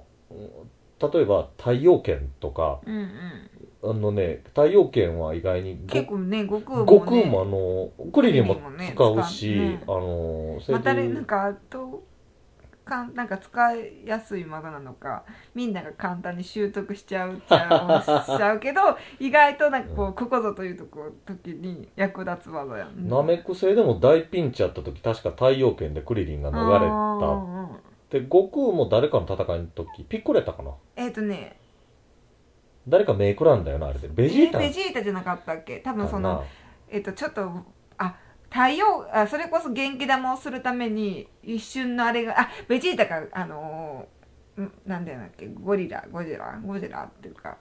[1.02, 3.50] 例えば太陽圏とかうんうん。
[3.82, 7.46] あのね太陽圏は意外にご結構ね悟空も、ね、悟空もあ
[8.06, 8.60] のクリリンも
[8.94, 12.04] 使うし、ねあのまたなんかと
[12.90, 15.24] かんなんか使いやすい技なのか
[15.54, 18.82] みんなが簡単に習得しちゃうっちゃうしちゃうけど
[19.20, 27.70] 意外となんかこうここぞというとこ時に役立つ技やんナメック星でも大ピンチやった時確か太陽圏でクリリンが逃れあ
[28.12, 30.72] たで悟空も誰かの戦いの時ピッコレたかな？
[30.72, 31.58] ーえっ、とね。
[32.88, 34.08] 誰かメイクラんだよなあれで。
[34.08, 34.58] ベジータ。
[34.60, 35.78] えベジータじゃなかったっけ？
[35.80, 36.44] 多分そかの
[36.90, 37.64] えっ、とちょっとあ
[38.50, 47.58] 太陽あそれこそ元気玉をするために一瞬のあれがあベジータがあのーんなんだよなっけゴリラゴジラゴジラっていうか。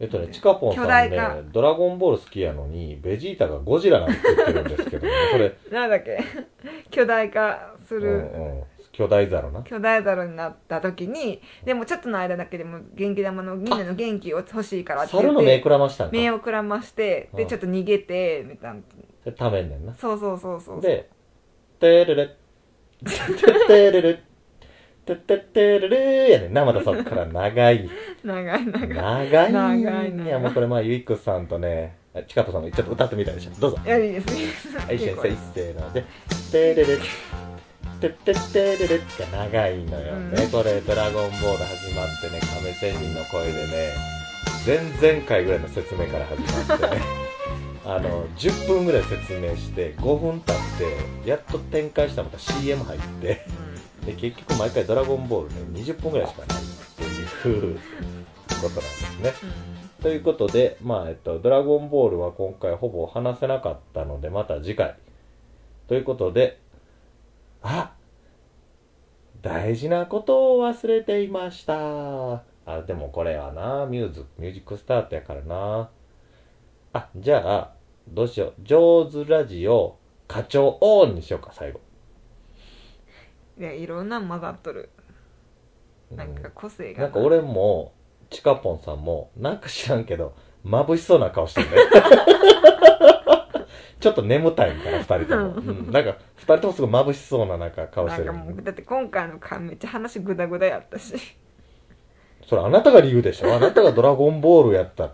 [0.00, 1.16] えっとねチカポンさんね
[1.52, 6.18] ドラゴンボール好きやのにベジータがゴジラなんて言ってるんですけどね それ、なんだっけ？
[6.90, 9.62] 巨大化すうんる、うん、巨大ザルな。
[9.62, 16.12] 巨大ザルになった時にでもちょっとの間だけでも元気玉のみんなの元気を欲しいからって言猿の目くってらましたんか？
[16.12, 17.38] 目をくらましてうん。
[17.38, 18.80] でちょっと逃げてみたいな
[19.24, 19.94] でためんねんな。
[19.94, 20.80] そうそうそうそう。
[20.80, 21.08] で
[21.80, 22.26] 「てるれ」
[23.04, 24.20] 「ててるれ」
[25.06, 27.88] 「てててるれ」やねんなまたそっから長い。
[28.22, 28.88] 長い長い。
[28.88, 30.28] 長い長いい長い。
[30.28, 33.50] やもうこれまあユイックスさんとねあチカポさんもちょっと歌ってみたいでしょ。
[33.60, 33.78] どうぞ。
[33.84, 34.36] いやいいです。
[34.36, 35.92] いいですはい、一緒に結構せーの。
[35.92, 36.04] で、
[36.52, 36.98] てれれ、
[38.00, 40.44] てってってれれって長いのよね。
[40.44, 40.50] うん。
[40.50, 43.92] これ、ドラゴンボール始まってね、亀仙人の声でね、
[44.64, 47.02] 前々回ぐらいの説明から始まってね、
[47.86, 50.56] あの、10分ぐらい説明して、5分経っ
[51.22, 53.46] て、やっと展開したまた CM 入って、
[54.06, 56.60] で、結局毎回ドラゴンボールね、20分ぐらいしかないっ
[56.96, 57.78] ていう
[58.62, 59.32] ことなんですね。
[60.02, 64.96] ということで、まあ、えっと、ドラゴンボールは今回ほぼ話せなかったので、また次回。
[65.86, 66.60] ということで、
[67.62, 67.92] あ
[69.42, 72.42] 大事なことを忘れていました。
[72.66, 75.90] あ、でもこれはな、ミューズ、ミュージックスタートやからな。
[76.94, 77.72] あ、じゃあ、
[78.08, 78.62] どうしよう。
[78.62, 79.96] 上手ラジオ、
[80.28, 81.80] 課長オンにしようか、最後。
[83.58, 84.90] いやいろんなの混ざっとる
[86.10, 87.92] うんなんか個性がなんか俺も、
[88.30, 91.76] チカポンさんも、なんか知らんけど、眩しそうな顔してるね。
[93.98, 95.54] ちょっと眠たいんかな、二人とも。
[95.56, 98.26] うん、なんか、二人ともすごい眩しそうななんか顔してる。
[98.26, 101.14] なんかもうだって今回の回めっちゃ話グダグダやったし
[102.46, 103.52] それあなたが理由でしょ？
[103.52, 105.12] あなたがドラゴンボールやった。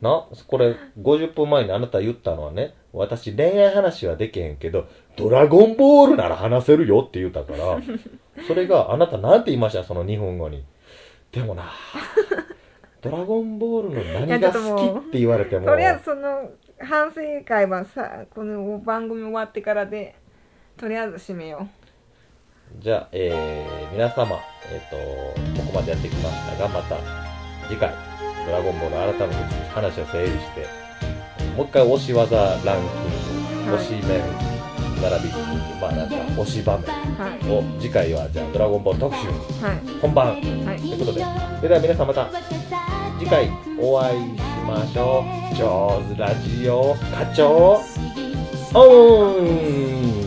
[0.00, 7.78] な、これ50分前にあなた言ったのはね、私恋愛話はできへんけど、ドラゴンボールなら話せるよって言ったから、
[8.46, 9.84] それがあなたなんて言いました？
[9.84, 10.64] その2分後に。
[11.32, 11.70] でもな、
[13.02, 20.14] ドラゴンボールの何が好きって言われても、とりあえずその反省会はさこの番組終わってからで
[20.76, 21.68] とりあえず締めよ
[22.78, 24.38] じゃあ、えー、皆様、
[24.70, 24.96] えっ、と、
[25.62, 26.96] ここまでやってきましたが、また
[27.68, 27.94] 次回、
[28.46, 29.40] ドラゴンボール改めて
[29.70, 30.66] 話を整理して、
[31.56, 34.20] もう一回推し技ランキング、はい推し面、
[35.02, 35.34] 並びに、
[35.80, 36.88] まあなんか推し場面う
[37.20, 40.00] はいを次回はじゃあドラゴンボール特集はい。
[40.00, 40.26] 本番。
[40.64, 40.78] はい。
[40.78, 41.24] ということで、
[41.56, 42.30] それでは皆さんまた
[43.18, 45.56] 次回お会いしましょう。
[45.56, 47.80] 上手ラジオ課長
[48.74, 50.25] オン